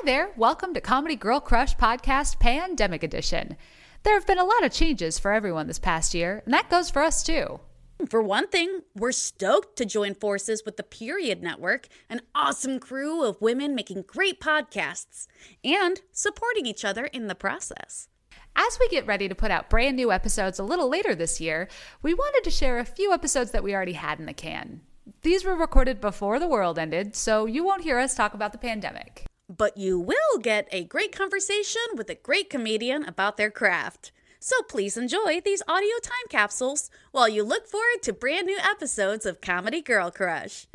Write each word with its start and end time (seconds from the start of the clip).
Hi 0.00 0.06
there, 0.06 0.30
welcome 0.34 0.72
to 0.72 0.80
Comedy 0.80 1.14
Girl 1.14 1.40
Crush 1.40 1.76
Podcast 1.76 2.40
Pandemic 2.40 3.02
Edition. 3.02 3.54
There 4.02 4.14
have 4.14 4.26
been 4.26 4.38
a 4.38 4.46
lot 4.46 4.64
of 4.64 4.72
changes 4.72 5.18
for 5.18 5.30
everyone 5.30 5.66
this 5.66 5.78
past 5.78 6.14
year, 6.14 6.40
and 6.46 6.54
that 6.54 6.70
goes 6.70 6.88
for 6.88 7.02
us 7.02 7.22
too. 7.22 7.60
For 8.08 8.22
one 8.22 8.48
thing, 8.48 8.80
we're 8.96 9.12
stoked 9.12 9.76
to 9.76 9.84
join 9.84 10.14
forces 10.14 10.62
with 10.64 10.78
the 10.78 10.82
Period 10.82 11.42
Network, 11.42 11.86
an 12.08 12.22
awesome 12.34 12.80
crew 12.80 13.22
of 13.22 13.42
women 13.42 13.74
making 13.74 14.04
great 14.06 14.40
podcasts 14.40 15.26
and 15.62 16.00
supporting 16.12 16.64
each 16.64 16.82
other 16.82 17.04
in 17.04 17.26
the 17.26 17.34
process. 17.34 18.08
As 18.56 18.78
we 18.80 18.88
get 18.88 19.06
ready 19.06 19.28
to 19.28 19.34
put 19.34 19.50
out 19.50 19.68
brand 19.68 19.96
new 19.96 20.10
episodes 20.10 20.58
a 20.58 20.64
little 20.64 20.88
later 20.88 21.14
this 21.14 21.42
year, 21.42 21.68
we 22.00 22.14
wanted 22.14 22.42
to 22.44 22.50
share 22.50 22.78
a 22.78 22.86
few 22.86 23.12
episodes 23.12 23.50
that 23.50 23.62
we 23.62 23.74
already 23.74 23.92
had 23.92 24.18
in 24.18 24.24
the 24.24 24.32
can. 24.32 24.80
These 25.20 25.44
were 25.44 25.54
recorded 25.54 26.00
before 26.00 26.38
the 26.38 26.48
world 26.48 26.78
ended, 26.78 27.14
so 27.14 27.44
you 27.44 27.62
won't 27.62 27.82
hear 27.82 27.98
us 27.98 28.14
talk 28.14 28.32
about 28.32 28.52
the 28.52 28.58
pandemic. 28.58 29.26
But 29.56 29.76
you 29.76 29.98
will 29.98 30.38
get 30.40 30.68
a 30.70 30.84
great 30.84 31.10
conversation 31.10 31.82
with 31.96 32.08
a 32.08 32.14
great 32.14 32.48
comedian 32.48 33.04
about 33.04 33.36
their 33.36 33.50
craft. 33.50 34.12
So 34.38 34.62
please 34.62 34.96
enjoy 34.96 35.40
these 35.40 35.60
audio 35.66 35.98
time 36.00 36.28
capsules 36.28 36.88
while 37.10 37.28
you 37.28 37.42
look 37.42 37.66
forward 37.66 38.00
to 38.02 38.12
brand 38.12 38.46
new 38.46 38.58
episodes 38.58 39.26
of 39.26 39.40
Comedy 39.40 39.82
Girl 39.82 40.12
Crush. 40.12 40.66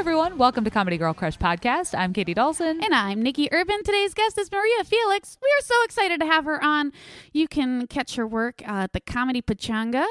Everyone, 0.00 0.38
welcome 0.38 0.64
to 0.64 0.70
Comedy 0.70 0.96
Girl 0.96 1.12
Crush 1.12 1.36
Podcast. 1.36 1.94
I'm 1.94 2.14
Katie 2.14 2.32
Dawson. 2.32 2.82
And 2.82 2.94
I'm 2.94 3.20
Nikki 3.20 3.52
Urban. 3.52 3.82
Today's 3.84 4.14
guest 4.14 4.38
is 4.38 4.50
Maria 4.50 4.82
Felix. 4.82 5.36
We 5.42 5.48
are 5.48 5.62
so 5.62 5.74
excited 5.84 6.20
to 6.20 6.26
have 6.26 6.46
her 6.46 6.64
on. 6.64 6.92
You 7.34 7.46
can 7.46 7.86
catch 7.86 8.16
her 8.16 8.26
work 8.26 8.62
uh, 8.66 8.84
at 8.84 8.94
the 8.94 9.00
Comedy 9.00 9.42
Pachanga, 9.42 10.06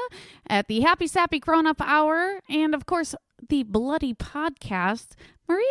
at 0.46 0.68
the 0.68 0.82
Happy 0.82 1.08
Sappy 1.08 1.40
Grown 1.40 1.66
Up 1.66 1.80
Hour, 1.80 2.38
and 2.48 2.72
of 2.72 2.86
course, 2.86 3.16
the 3.48 3.64
Bloody 3.64 4.14
Podcast. 4.14 5.14
Maria, 5.48 5.64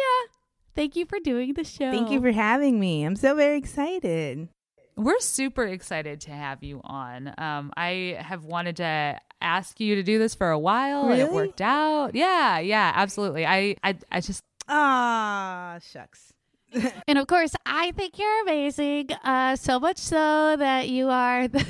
thank 0.75 0.97
you 0.97 1.05
for 1.05 1.19
doing 1.19 1.53
the 1.53 1.63
show. 1.63 1.89
Thank 1.89 2.11
you 2.11 2.19
for 2.19 2.33
having 2.33 2.77
me. 2.77 3.05
I'm 3.05 3.15
so 3.15 3.35
very 3.35 3.57
excited. 3.57 4.49
We're 4.97 5.21
super 5.21 5.63
excited 5.63 6.19
to 6.21 6.31
have 6.31 6.61
you 6.61 6.81
on. 6.83 7.33
Um, 7.37 7.71
I 7.77 8.17
have 8.19 8.43
wanted 8.43 8.75
to 8.75 9.17
ask 9.41 9.79
you 9.79 9.95
to 9.95 10.03
do 10.03 10.19
this 10.19 10.35
for 10.35 10.49
a 10.49 10.59
while, 10.59 11.09
and 11.11 11.21
it 11.21 11.31
worked 11.31 11.61
out. 11.61 12.15
Yeah, 12.15 12.59
yeah, 12.59 12.91
absolutely. 12.95 13.45
I, 13.45 13.75
I, 13.83 13.95
I 14.11 14.21
just 14.21 14.43
Ah, 14.67 15.79
shucks. 15.91 16.33
And 17.07 17.17
of 17.17 17.25
course, 17.25 17.53
I 17.65 17.91
think 17.93 18.19
you're 18.19 18.41
amazing. 18.43 19.09
Uh, 19.23 19.55
so 19.55 19.79
much 19.79 19.97
so 19.97 20.55
that 20.55 20.87
you 20.87 21.09
are 21.09 21.47
the, 21.47 21.65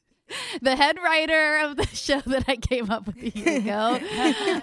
the 0.62 0.74
head 0.76 0.96
writer 0.96 1.58
of 1.58 1.76
the 1.76 1.86
show 1.92 2.20
that 2.20 2.44
I 2.48 2.56
came 2.56 2.90
up 2.90 3.06
with 3.06 3.18
a 3.18 3.28
year 3.28 3.58
ago. 3.58 3.98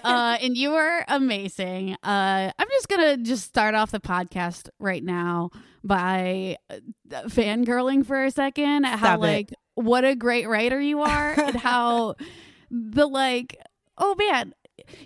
uh, 0.03 0.37
and 0.41 0.57
you 0.57 0.73
are 0.73 1.05
amazing. 1.07 1.93
Uh, 2.03 2.51
I'm 2.57 2.67
just 2.71 2.87
going 2.89 3.01
to 3.17 3.23
just 3.23 3.43
start 3.45 3.75
off 3.75 3.91
the 3.91 3.99
podcast 3.99 4.69
right 4.79 5.03
now 5.03 5.51
by 5.83 6.57
uh, 6.71 6.77
fangirling 7.27 8.03
for 8.03 8.23
a 8.25 8.31
second 8.31 8.85
at 8.85 8.97
how, 8.97 9.15
it. 9.15 9.19
like, 9.19 9.53
what 9.77 10.03
a 10.03 10.15
great 10.15 10.47
writer 10.47 10.81
you 10.81 11.01
are 11.01 11.39
and 11.39 11.55
how 11.55 12.15
the, 12.71 13.05
like, 13.05 13.57
oh 13.97 14.15
man, 14.17 14.53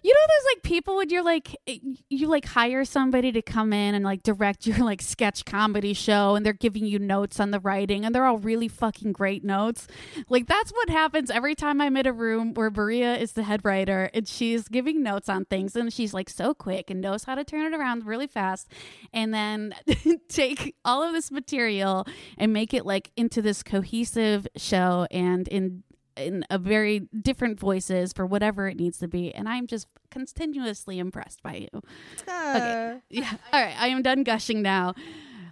you 0.03 0.13
know 0.13 0.19
those 0.27 0.55
like 0.55 0.63
people 0.63 0.97
when 0.97 1.09
you're 1.09 1.23
like 1.23 1.55
eh, 1.67 1.77
you 2.09 2.27
like 2.27 2.45
hire 2.45 2.85
somebody 2.85 3.31
to 3.31 3.41
come 3.41 3.73
in 3.73 3.95
and 3.95 4.05
like 4.05 4.23
direct 4.23 4.65
your 4.67 4.79
like 4.79 5.01
sketch 5.01 5.45
comedy 5.45 5.93
show 5.93 6.35
and 6.35 6.45
they're 6.45 6.53
giving 6.53 6.85
you 6.85 6.99
notes 6.99 7.39
on 7.39 7.51
the 7.51 7.59
writing 7.59 8.05
and 8.05 8.13
they're 8.13 8.25
all 8.25 8.38
really 8.38 8.67
fucking 8.67 9.11
great 9.11 9.43
notes? 9.43 9.88
Like 10.29 10.47
that's 10.47 10.71
what 10.71 10.89
happens 10.89 11.31
every 11.31 11.55
time 11.55 11.81
i'm 11.81 11.95
in 11.97 12.05
a 12.05 12.13
room 12.13 12.53
where 12.53 12.69
maria 12.69 13.15
is 13.15 13.33
the 13.33 13.43
head 13.43 13.63
writer 13.63 14.09
and 14.13 14.27
she's 14.27 14.67
giving 14.67 15.01
notes 15.01 15.29
on 15.29 15.45
things 15.45 15.75
and 15.75 15.91
she's 15.91 16.13
like 16.13 16.29
so 16.29 16.53
quick 16.53 16.89
and 16.89 17.01
knows 17.01 17.23
how 17.23 17.35
to 17.35 17.43
turn 17.43 17.73
it 17.73 17.77
around 17.77 18.05
really 18.05 18.27
fast 18.27 18.67
and 19.13 19.33
then 19.33 19.73
take 20.29 20.75
all 20.85 21.03
of 21.03 21.13
this 21.13 21.31
material 21.31 22.06
and 22.38 22.53
make 22.53 22.73
it 22.73 22.85
like 22.85 23.11
into 23.16 23.41
this 23.41 23.63
cohesive 23.63 24.47
show 24.56 25.07
and 25.11 25.47
in 25.47 25.83
in 26.17 26.45
a 26.49 26.57
very 26.57 27.07
different 27.22 27.59
voices 27.59 28.13
for 28.13 28.25
whatever 28.25 28.67
it 28.67 28.77
needs 28.77 28.97
to 28.99 29.07
be 29.07 29.33
and 29.33 29.47
i'm 29.49 29.66
just 29.67 29.88
continuously 30.09 30.99
impressed 30.99 31.41
by 31.44 31.55
you 31.55 31.81
Ah. 32.27 32.95
yeah 33.09 33.31
all 33.53 33.61
right 33.61 33.75
i 33.79 33.88
am 33.88 34.01
done 34.01 34.23
gushing 34.23 34.61
now 34.61 34.94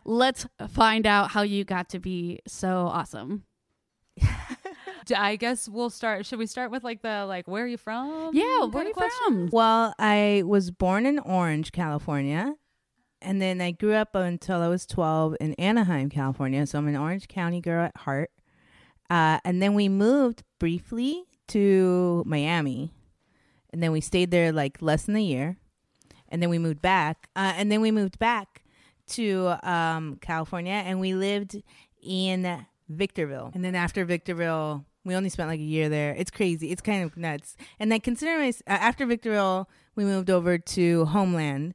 let's 0.06 0.46
find 0.69 1.06
out 1.06 1.31
how 1.31 1.42
you 1.42 1.64
got 1.64 1.90
to 1.90 2.00
be 2.00 2.40
so 2.48 2.88
awesome 2.88 3.44
I 5.16 5.38
guess 5.38 5.68
we'll 5.68 5.90
start. 5.90 6.28
Should 6.28 6.38
we 6.38 6.46
start 6.46 6.69
with 6.69 6.84
like 6.84 7.02
the 7.02 7.25
like 7.25 7.48
where 7.48 7.64
are 7.64 7.68
you 7.68 7.78
from? 7.78 8.30
yeah 8.31 8.44
where 8.59 8.66
of 8.66 8.75
are 8.75 8.84
you 8.84 8.94
question? 8.94 9.18
from 9.25 9.50
Well, 9.52 9.94
I 9.98 10.44
was 10.46 10.69
born 10.69 11.08
in 11.08 11.18
Orange, 11.19 11.72
California. 11.72 12.53
And 13.22 13.42
then 13.42 13.59
I 13.59 13.72
grew 13.72 13.94
up 13.94 14.14
until 14.14 14.62
I 14.62 14.68
was 14.68 14.86
12 14.86 15.36
in 15.42 15.53
Anaheim, 15.56 16.09
California. 16.09 16.66
So 16.68 16.78
I'm 16.78 16.88
an 16.88 16.96
Orange 16.96 17.28
County 17.28 17.59
girl 17.59 17.86
at 17.86 17.98
heart. 17.98 18.30
Uh, 19.09 19.40
and 19.44 19.62
then 19.62 19.74
we 19.74 19.90
moved 19.90 20.44
briefly 20.59 21.24
to 21.50 22.24
Miami. 22.25 22.92
And 23.72 23.84
then 23.84 23.92
we 23.92 24.02
stayed 24.02 24.31
there 24.31 24.52
like 24.52 24.81
less 24.81 25.06
than 25.06 25.16
a 25.16 25.22
year. 25.22 25.58
And 26.30 26.42
then 26.42 26.50
we 26.50 26.59
moved 26.59 26.81
back. 26.81 27.30
Uh, 27.36 27.53
and 27.56 27.72
then 27.72 27.81
we 27.81 27.92
moved 27.92 28.19
back 28.19 28.64
to 29.09 29.56
um, 29.64 30.18
California 30.22 30.74
and 30.74 31.00
we 31.00 31.14
lived 31.14 31.62
in 32.02 32.66
Victorville. 32.88 33.52
And 33.53 33.64
then 33.64 33.75
after 33.75 34.06
Victorville, 34.06 34.86
we 35.06 35.16
only 35.16 35.30
spent 35.30 35.50
like 35.50 35.59
a 35.59 35.64
year 35.64 35.90
there. 35.90 36.14
It's 36.18 36.31
crazy. 36.31 36.72
It's 36.72 36.81
kind 36.81 37.03
of 37.03 37.18
nuts. 37.18 37.56
And 37.80 37.92
then 37.92 38.00
considering 38.02 38.40
my, 38.42 38.50
uh, 38.50 38.78
after 38.78 39.06
Victorville, 39.06 39.69
we 39.96 40.03
moved 40.03 40.30
over 40.30 40.58
to 40.58 41.06
Homeland, 41.06 41.74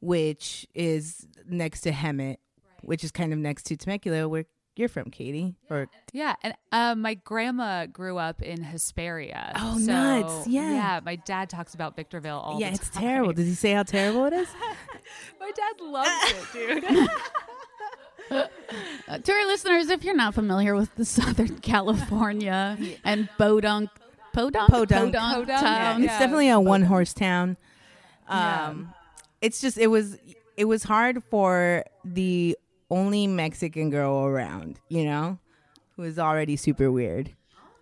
which 0.00 0.66
is 0.74 1.26
next 1.48 1.80
to 1.82 1.92
Hemet, 1.92 2.36
which 2.82 3.02
is 3.02 3.10
kind 3.10 3.32
of 3.32 3.38
next 3.38 3.64
to 3.64 3.76
Temecula, 3.76 4.28
where 4.28 4.44
you're 4.78 4.88
from, 4.88 5.10
Katie. 5.10 5.56
Or 5.70 5.88
Yeah, 6.12 6.34
and 6.42 6.54
uh, 6.72 6.94
my 6.94 7.14
grandma 7.14 7.86
grew 7.86 8.18
up 8.18 8.42
in 8.42 8.62
Hesperia. 8.62 9.52
Oh, 9.56 9.78
so, 9.78 9.86
nuts. 9.86 10.46
Yeah. 10.46 10.70
yeah. 10.70 11.00
My 11.04 11.16
dad 11.16 11.50
talks 11.50 11.74
about 11.74 11.96
Victorville 11.96 12.38
all 12.38 12.60
yeah, 12.60 12.70
the 12.70 12.70
time. 12.70 12.72
Yeah, 12.72 12.74
it's 12.76 12.90
time. 12.90 13.02
terrible. 13.02 13.32
Does 13.32 13.46
he 13.46 13.54
say 13.54 13.72
how 13.72 13.82
terrible 13.82 14.26
it 14.26 14.32
is? 14.32 14.48
My 15.40 15.50
dad 15.50 15.80
loves 15.80 16.34
it, 16.54 16.82
dude. 16.92 17.10
Uh, 18.30 19.16
to 19.16 19.32
our 19.32 19.46
listeners 19.46 19.88
if 19.88 20.04
you're 20.04 20.14
not 20.14 20.34
familiar 20.34 20.74
with 20.74 20.94
the 20.96 21.04
southern 21.06 21.58
california 21.60 22.76
and 23.02 23.26
podunk 23.38 23.88
podunk 24.34 24.68
Podunk. 24.68 24.90
podunk, 24.90 25.14
Podunk, 25.14 25.48
town 25.48 26.04
it's 26.04 26.18
definitely 26.18 26.50
a 26.50 26.60
one 26.60 26.82
horse 26.82 27.14
town. 27.14 27.56
Yeah. 28.28 28.66
Um, 28.66 28.92
it's 29.40 29.62
just 29.62 29.78
it 29.78 29.86
was 29.86 30.18
it 30.58 30.66
was 30.66 30.82
hard 30.82 31.22
for 31.30 31.84
the 32.04 32.58
only 32.90 33.26
Mexican 33.26 33.90
girl 33.90 34.24
around, 34.24 34.80
you 34.88 35.04
know, 35.04 35.38
who 35.96 36.02
is 36.04 36.18
already 36.18 36.56
super 36.56 36.90
weird. 36.90 37.34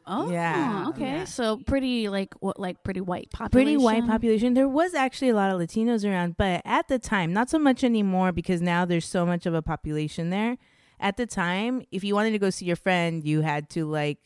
Oh, 0.08 0.30
Yeah, 0.30 0.86
Okay, 0.90 1.00
yeah. 1.18 1.24
so 1.24 1.56
pretty 1.66 2.08
like 2.08 2.32
what 2.40 2.60
like 2.60 2.84
pretty 2.84 3.00
white 3.00 3.28
population. 3.30 3.50
Pretty 3.66 3.76
white 3.76 4.06
population. 4.06 4.54
There 4.54 4.68
was 4.68 4.94
actually 4.94 5.30
a 5.30 5.34
lot 5.34 5.50
of 5.50 5.60
Latinos 5.60 6.08
around, 6.08 6.36
but 6.36 6.62
at 6.64 6.86
the 6.86 6.98
time, 7.00 7.32
not 7.32 7.50
so 7.50 7.58
much 7.58 7.82
anymore 7.82 8.30
because 8.30 8.62
now 8.62 8.84
there's 8.84 9.04
so 9.06 9.26
much 9.26 9.46
of 9.46 9.54
a 9.54 9.62
population 9.62 10.30
there. 10.30 10.58
At 11.00 11.16
the 11.16 11.26
time, 11.26 11.82
if 11.90 12.04
you 12.04 12.14
wanted 12.14 12.30
to 12.30 12.38
go 12.38 12.50
see 12.50 12.66
your 12.66 12.76
friend, 12.76 13.24
you 13.24 13.40
had 13.40 13.68
to 13.70 13.84
like 13.84 14.18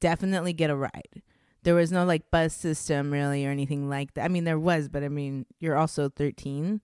definitely 0.00 0.54
get 0.54 0.70
a 0.70 0.76
ride. 0.76 1.22
There 1.64 1.74
was 1.74 1.92
no 1.92 2.04
like 2.06 2.30
bus 2.30 2.54
system 2.54 3.12
really 3.12 3.44
or 3.46 3.50
anything 3.50 3.88
like 3.90 4.14
that. 4.14 4.24
I 4.24 4.28
mean, 4.28 4.44
there 4.44 4.58
was, 4.58 4.88
but 4.88 5.02
I 5.04 5.08
mean, 5.08 5.44
you're 5.60 5.76
also 5.76 6.08
13. 6.08 6.80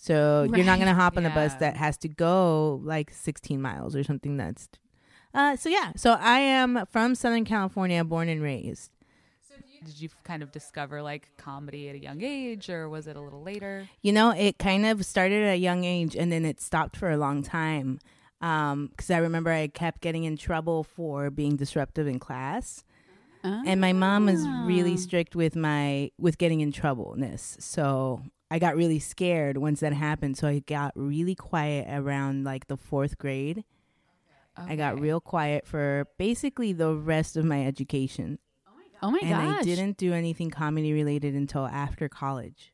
So 0.00 0.44
you're 0.54 0.64
not 0.64 0.78
going 0.78 0.88
to 0.88 0.94
hop 0.94 1.16
on 1.16 1.26
a 1.26 1.30
bus 1.30 1.54
that 1.54 1.76
has 1.76 1.96
to 1.98 2.08
go 2.08 2.80
like 2.84 3.10
16 3.12 3.60
miles 3.60 3.96
or 3.96 4.04
something 4.04 4.36
that's 4.36 4.68
uh 5.34 5.56
so 5.56 5.68
yeah. 5.68 5.92
So 5.96 6.12
I 6.18 6.38
am 6.38 6.86
from 6.90 7.14
Southern 7.14 7.44
California, 7.44 8.02
born 8.04 8.28
and 8.28 8.40
raised. 8.40 8.90
Did 9.84 10.00
you 10.00 10.08
kind 10.24 10.42
of 10.42 10.50
discover 10.50 11.02
like 11.02 11.28
comedy 11.36 11.88
at 11.88 11.94
a 11.94 11.98
young 12.00 12.20
age, 12.22 12.68
or 12.68 12.88
was 12.88 13.06
it 13.06 13.16
a 13.16 13.20
little 13.20 13.42
later? 13.42 13.88
You 14.02 14.12
know, 14.12 14.30
it 14.30 14.58
kind 14.58 14.84
of 14.86 15.04
started 15.04 15.44
at 15.44 15.52
a 15.52 15.56
young 15.56 15.84
age 15.84 16.16
and 16.16 16.32
then 16.32 16.44
it 16.44 16.60
stopped 16.60 16.96
for 16.96 17.10
a 17.10 17.16
long 17.16 17.42
time. 17.44 17.98
Um, 18.40 18.88
because 18.88 19.10
I 19.10 19.18
remember 19.18 19.50
I 19.50 19.68
kept 19.68 20.00
getting 20.00 20.24
in 20.24 20.36
trouble 20.36 20.82
for 20.84 21.28
being 21.30 21.56
disruptive 21.56 22.06
in 22.06 22.18
class. 22.18 22.84
And 23.44 23.80
my 23.80 23.92
mom 23.92 24.26
was 24.26 24.46
really 24.66 24.94
Ah. 24.94 24.96
strict 25.06 25.34
with 25.36 25.54
my 25.56 26.10
with 26.18 26.38
getting 26.38 26.60
in 26.60 26.70
troubleness. 26.72 27.56
So 27.60 28.22
I 28.50 28.58
got 28.58 28.76
really 28.76 28.98
scared 28.98 29.58
once 29.58 29.80
that 29.80 29.92
happened. 29.92 30.36
So 30.38 30.48
I 30.48 30.60
got 30.60 30.92
really 30.94 31.34
quiet 31.34 31.86
around 31.90 32.44
like 32.44 32.66
the 32.66 32.76
fourth 32.76 33.18
grade. 33.18 33.64
I 34.56 34.74
got 34.74 34.98
real 34.98 35.20
quiet 35.20 35.66
for 35.66 36.08
basically 36.18 36.72
the 36.72 36.92
rest 36.92 37.36
of 37.36 37.44
my 37.44 37.64
education. 37.64 38.38
Oh 39.00 39.10
my 39.12 39.20
and 39.22 39.30
gosh! 39.30 39.60
I 39.60 39.62
didn't 39.62 39.96
do 39.96 40.12
anything 40.12 40.50
comedy 40.50 40.92
related 40.92 41.34
until 41.34 41.66
after 41.66 42.08
college. 42.08 42.72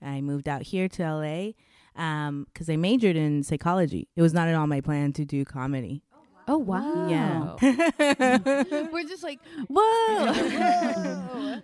I 0.00 0.20
moved 0.20 0.48
out 0.48 0.62
here 0.62 0.88
to 0.88 1.02
LA 1.02 1.52
because 1.94 2.28
um, 2.28 2.46
I 2.68 2.76
majored 2.76 3.16
in 3.16 3.42
psychology. 3.42 4.08
It 4.14 4.22
was 4.22 4.32
not 4.32 4.48
at 4.48 4.54
all 4.54 4.66
my 4.66 4.80
plan 4.80 5.12
to 5.14 5.24
do 5.24 5.44
comedy. 5.44 6.02
Oh 6.46 6.58
wow! 6.58 7.08
Yeah. 7.08 7.56
We're 8.92 9.04
just 9.04 9.22
like, 9.22 9.40
whoa. 9.68 11.60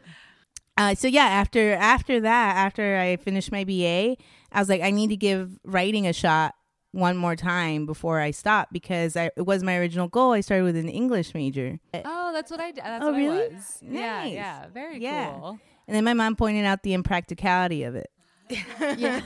Uh, 0.81 0.95
so 0.95 1.07
yeah, 1.09 1.25
after 1.27 1.73
after 1.75 2.21
that, 2.21 2.57
after 2.57 2.97
I 2.97 3.17
finished 3.17 3.53
my 3.53 3.65
BA, 3.65 4.17
I 4.53 4.59
was 4.59 4.69
like, 4.69 4.81
I 4.81 4.91
need 4.91 5.09
to 5.09 5.17
give 5.17 5.59
writing 5.65 6.07
a 6.07 6.13
shot 6.13 6.55
one 6.93 7.17
more 7.17 7.37
time 7.37 7.85
before 7.87 8.19
I 8.19 8.31
stop 8.31 8.69
because 8.73 9.15
I, 9.17 9.31
it 9.37 9.45
was 9.47 9.63
my 9.63 9.77
original 9.77 10.09
goal. 10.09 10.33
I 10.33 10.41
started 10.41 10.65
with 10.65 10.77
an 10.77 10.89
English 10.89 11.35
major, 11.35 11.79
Oh, 11.95 12.33
that's 12.33 12.51
what 12.51 12.61
I 12.61 12.71
did. 12.73 12.83
That's 12.83 13.05
Oh, 13.05 13.09
what 13.13 13.17
really? 13.17 13.43
I 13.45 13.49
was. 13.49 13.79
Yeah, 13.83 14.23
Nice. 14.23 14.33
yeah. 14.33 14.67
Very 14.73 14.99
Yeah. 15.03 15.31
cool. 15.39 15.59
and 15.87 15.95
then 15.97 16.03
my 16.05 16.15
mom 16.15 16.35
pointed 16.35 16.65
out 16.65 16.83
the 16.83 16.95
impracticality 16.95 17.83
of 17.85 17.95
it. 17.95 18.11
Yeah. 18.99 19.21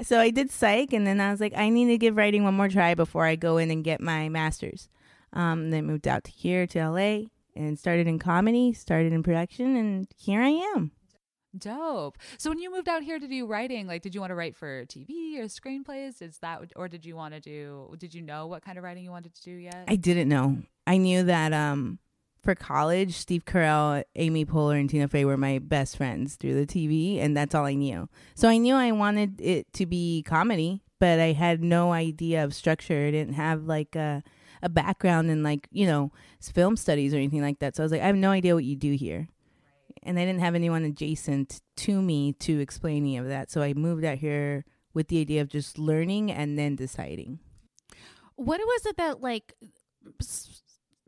so 0.01 0.19
I 0.19 0.29
did 0.31 0.49
psych, 0.51 0.91
and 0.93 1.05
then 1.07 1.21
I 1.21 1.31
was 1.31 1.39
like, 1.39 1.53
I 1.55 1.69
need 1.69 1.85
to 1.87 1.97
give 1.97 2.17
writing 2.17 2.43
one 2.43 2.53
more 2.55 2.67
try 2.69 2.95
before 2.95 3.25
I 3.25 3.35
go 3.35 3.57
in 3.57 3.69
and 3.71 3.83
get 3.83 4.01
my 4.01 4.27
master's. 4.29 4.89
Um, 5.33 5.71
then 5.71 5.85
moved 5.85 6.07
out 6.07 6.25
to 6.25 6.31
here 6.31 6.67
to 6.67 6.89
LA 6.89 7.21
and 7.55 7.77
started 7.77 8.07
in 8.07 8.19
comedy, 8.19 8.73
started 8.73 9.13
in 9.13 9.23
production, 9.23 9.75
and 9.75 10.07
here 10.17 10.41
I 10.41 10.49
am. 10.49 10.91
Dope. 11.57 12.17
So 12.37 12.49
when 12.49 12.57
you 12.57 12.71
moved 12.71 12.89
out 12.89 13.03
here 13.03 13.19
to 13.19 13.27
do 13.27 13.45
writing, 13.45 13.85
like, 13.85 14.01
did 14.01 14.15
you 14.15 14.21
want 14.21 14.31
to 14.31 14.35
write 14.35 14.55
for 14.55 14.85
TV 14.85 15.37
or 15.37 15.43
screenplays? 15.43 16.21
Is 16.21 16.39
that, 16.39 16.61
or 16.75 16.87
did 16.87 17.05
you 17.05 17.15
want 17.15 17.35
to 17.35 17.39
do? 17.39 17.93
Did 17.99 18.13
you 18.13 18.21
know 18.21 18.47
what 18.47 18.63
kind 18.63 18.77
of 18.77 18.83
writing 18.83 19.03
you 19.03 19.11
wanted 19.11 19.35
to 19.35 19.41
do 19.43 19.51
yet? 19.51 19.83
I 19.87 19.95
didn't 19.95 20.29
know. 20.29 20.57
I 20.87 20.97
knew 20.97 21.23
that 21.23 21.53
um, 21.53 21.99
for 22.41 22.55
college, 22.55 23.15
Steve 23.15 23.45
Carell, 23.45 24.03
Amy 24.15 24.45
Poehler, 24.45 24.79
and 24.79 24.89
Tina 24.89 25.07
Fey 25.07 25.25
were 25.25 25.37
my 25.37 25.59
best 25.59 25.95
friends 25.95 26.35
through 26.35 26.55
the 26.55 26.65
TV, 26.65 27.19
and 27.19 27.37
that's 27.37 27.53
all 27.53 27.65
I 27.65 27.75
knew. 27.75 28.09
So 28.35 28.49
I 28.49 28.57
knew 28.57 28.75
I 28.75 28.91
wanted 28.91 29.39
it 29.39 29.71
to 29.73 29.85
be 29.85 30.23
comedy, 30.23 30.81
but 30.99 31.19
I 31.19 31.33
had 31.33 31.63
no 31.63 31.93
idea 31.93 32.43
of 32.43 32.55
structure. 32.55 33.07
I 33.07 33.11
didn't 33.11 33.35
have 33.35 33.63
like 33.63 33.95
a, 33.95 34.23
a 34.63 34.69
background 34.69 35.29
in 35.29 35.43
like 35.43 35.67
you 35.71 35.85
know 35.85 36.11
film 36.41 36.75
studies 36.75 37.13
or 37.13 37.17
anything 37.17 37.41
like 37.41 37.59
that. 37.59 37.75
So 37.75 37.83
I 37.83 37.85
was 37.85 37.91
like, 37.91 38.01
I 38.01 38.07
have 38.07 38.15
no 38.15 38.31
idea 38.31 38.55
what 38.55 38.63
you 38.63 38.75
do 38.75 38.93
here, 38.93 39.27
and 40.01 40.17
I 40.17 40.25
didn't 40.25 40.41
have 40.41 40.55
anyone 40.55 40.83
adjacent 40.83 41.61
to 41.77 42.01
me 42.01 42.33
to 42.39 42.59
explain 42.59 43.03
any 43.03 43.17
of 43.17 43.27
that. 43.27 43.51
So 43.51 43.61
I 43.61 43.73
moved 43.73 44.05
out 44.05 44.17
here 44.17 44.65
with 44.93 45.09
the 45.09 45.19
idea 45.19 45.41
of 45.41 45.49
just 45.49 45.77
learning 45.77 46.31
and 46.31 46.57
then 46.57 46.75
deciding. 46.75 47.39
What 48.35 48.59
was 48.59 48.85
it 48.85 48.97
that 48.97 49.21
like 49.21 49.53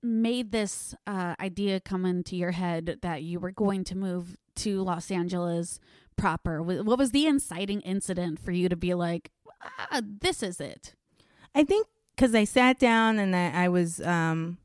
made 0.02 0.52
this 0.52 0.94
uh, 1.08 1.36
idea 1.40 1.80
come 1.80 2.06
into 2.06 2.36
your 2.36 2.52
head 2.52 3.00
that 3.02 3.24
you 3.24 3.40
were 3.40 3.52
going 3.52 3.84
to 3.86 3.98
move 3.98 4.38
to 4.58 4.82
Los 4.84 5.10
Angeles 5.10 5.80
proper? 6.16 6.62
What 6.62 7.00
was 7.00 7.12
the 7.12 7.26
inciting 7.26 7.82
incident 7.82 8.40
for 8.40 8.52
you 8.52 8.70
to 8.70 8.76
be 8.76 8.94
like, 8.94 9.32
ah, 9.64 10.02
this 10.04 10.44
is 10.44 10.60
it? 10.60 10.94
I 11.54 11.64
think 11.64 11.88
because 12.16 12.34
I 12.34 12.46
sat 12.46 12.80
down 12.80 13.20
and 13.20 13.36
I, 13.36 13.66
I 13.66 13.68
was, 13.68 14.00
um, 14.02 14.58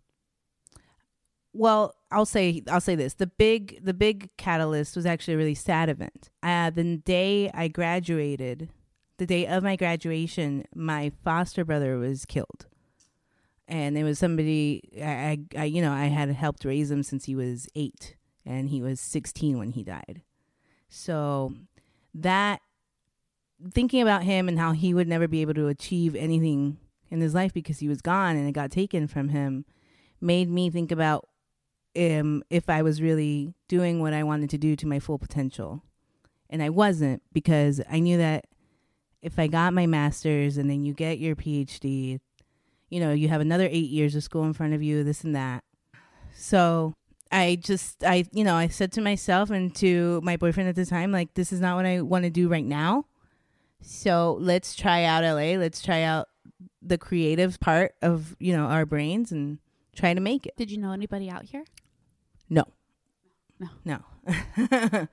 well, 1.53 1.95
I'll 2.11 2.27
say 2.27 2.63
I'll 2.69 2.81
say 2.81 2.95
this: 2.95 3.15
the 3.15 3.27
big 3.27 3.85
the 3.85 3.95
big 3.95 4.31
catalyst 4.37 4.97
was 4.97 5.07
actually 5.07 5.35
a 5.35 5.39
really 5.39 5.55
sad 5.55 5.89
event. 5.89 6.31
Uh, 6.43 6.71
the 6.71 6.97
day 6.97 7.51
I 7.53 7.69
graduated, 7.69 8.71
the 9.19 9.27
day 9.27 9.47
of 9.47 9.63
my 9.63 9.77
graduation, 9.77 10.65
my 10.75 11.13
foster 11.25 11.65
brother 11.65 11.99
was 11.99 12.25
killed, 12.25 12.67
and 13.69 13.97
it 13.97 14.05
was 14.05 14.19
somebody 14.19 14.91
I, 15.03 15.41
I, 15.57 15.65
you 15.65 15.83
know 15.83 15.93
I 15.93 16.07
had 16.07 16.31
helped 16.31 16.65
raise 16.65 16.91
him 16.91 17.03
since 17.03 17.25
he 17.25 17.35
was 17.35 17.69
eight, 17.75 18.17
and 18.45 18.69
he 18.69 18.83
was 18.83 19.01
sixteen 19.01 19.59
when 19.59 19.71
he 19.71 19.85
died. 19.85 20.23
So 20.89 21.55
that 22.15 22.61
thinking 23.73 24.03
about 24.03 24.23
him 24.23 24.49
and 24.49 24.59
how 24.59 24.73
he 24.73 24.95
would 24.95 25.07
never 25.07 25.29
be 25.29 25.43
able 25.43 25.55
to 25.55 25.69
achieve 25.69 26.17
anything 26.17 26.79
in 27.11 27.21
his 27.21 27.35
life 27.35 27.53
because 27.53 27.79
he 27.79 27.89
was 27.89 28.01
gone 28.01 28.37
and 28.37 28.49
it 28.49 28.53
got 28.53 28.71
taken 28.71 29.07
from 29.07 29.31
him 29.31 29.65
made 30.21 30.49
me 30.49 30.71
think 30.71 30.93
about 30.93 31.29
um, 31.97 32.43
if 32.51 32.69
I 32.69 32.83
was 32.83 33.03
really 33.03 33.55
doing 33.69 34.01
what 34.01 34.13
I 34.13 34.23
wanted 34.23 34.51
to 34.51 34.59
do 34.59 34.77
to 34.77 34.87
my 34.87 34.99
full 34.99 35.19
potential. 35.19 35.83
And 36.49 36.63
I 36.63 36.69
wasn't 36.69 37.23
because 37.33 37.81
I 37.91 38.01
knew 38.01 38.19
that 38.19 38.47
if 39.23 39.39
I 39.39 39.47
got 39.47 39.75
my 39.75 39.87
master's 39.87 40.57
and 40.57 40.71
then 40.71 40.85
you 40.85 40.95
get 40.95 41.19
your 41.19 41.37
PhD, 41.37 42.21
you 42.89 43.01
know, 43.01 43.13
you 43.13 43.29
have 43.29 43.41
another 43.41 43.69
eight 43.71 43.91
years 43.91 44.15
of 44.15 44.25
school 44.25 44.45
in 44.45 44.53
front 44.53 44.75
of 44.75 44.83
you, 44.83 45.05
this 45.05 45.25
and 45.25 45.35
that. 45.37 45.65
So 46.35 46.95
I 47.31 47.59
just, 47.61 48.03
I, 48.05 48.25
you 48.33 48.45
know, 48.45 48.55
I 48.55 48.69
said 48.69 48.93
to 48.93 49.01
myself 49.01 49.51
and 49.51 49.75
to 49.77 50.21
my 50.23 50.37
boyfriend 50.37 50.69
at 50.69 50.75
the 50.75 50.87
time, 50.87 51.13
like, 51.13 51.35
this 51.35 51.53
is 51.53 51.61
not 51.61 51.77
what 51.77 51.87
I 51.87 52.01
want 52.01 52.25
to 52.25 52.31
do 52.31 52.49
right 52.49 52.65
now. 52.65 53.07
So 53.83 54.37
let's 54.41 54.75
try 54.75 55.05
out 55.05 55.23
LA. 55.23 55.57
Let's 55.59 55.81
try 55.81 56.03
out 56.03 56.29
the 56.83 56.99
creative 56.99 57.61
part 57.61 57.95
of, 58.03 58.37
you 58.39 58.57
know, 58.57 58.65
our 58.65 58.87
brains 58.87 59.33
and 59.33 59.59
try 59.95 60.15
to 60.15 60.21
make 60.21 60.47
it. 60.47 60.57
Did 60.57 60.71
you 60.71 60.79
know 60.79 60.93
anybody 60.93 61.29
out 61.31 61.45
here? 61.45 61.65
No. 62.49 62.65
No. 63.59 63.69
No. 63.85 64.01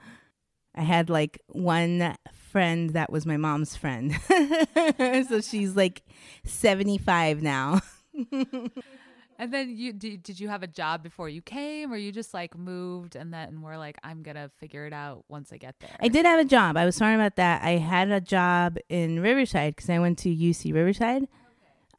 I 0.76 0.84
had 0.84 1.10
like 1.10 1.42
one 1.48 2.16
friend 2.34 2.92
that 2.92 3.12
was 3.12 3.26
my 3.26 3.38
mom's 3.38 3.76
friend. 3.76 4.16
so 5.28 5.42
she's 5.42 5.76
like 5.76 6.04
75 6.46 7.42
now. 7.42 7.82
and 8.32 9.52
then 9.52 9.76
you 9.76 9.92
did, 9.92 10.22
did 10.22 10.40
you 10.40 10.50
have 10.50 10.62
a 10.62 10.68
job 10.68 11.02
before 11.02 11.30
you 11.30 11.42
came, 11.42 11.92
or 11.92 11.98
you 11.98 12.12
just 12.12 12.34
like 12.34 12.56
moved 12.56 13.16
and 13.16 13.34
then 13.34 13.62
we're 13.62 13.78
like, 13.78 13.98
I'm 14.04 14.22
gonna 14.22 14.50
figure 14.60 14.86
it 14.86 14.94
out 14.94 15.26
once 15.28 15.52
I 15.52 15.58
get 15.58 15.80
there? 15.80 15.98
I 16.00 16.10
did 16.10 16.26
have 16.28 16.40
a 16.40 16.46
job. 16.46 16.78
I 16.78 16.86
was 16.86 16.96
sorry 16.96 17.16
about 17.16 17.38
that. 17.38 17.64
I 17.64 17.72
had 17.72 18.12
a 18.12 18.22
job 18.22 18.78
in 18.88 19.20
Riverside 19.20 19.76
because 19.76 19.90
I 19.90 19.98
went 19.98 20.20
to 20.20 20.30
UC 20.30 20.74
Riverside. 20.74 21.28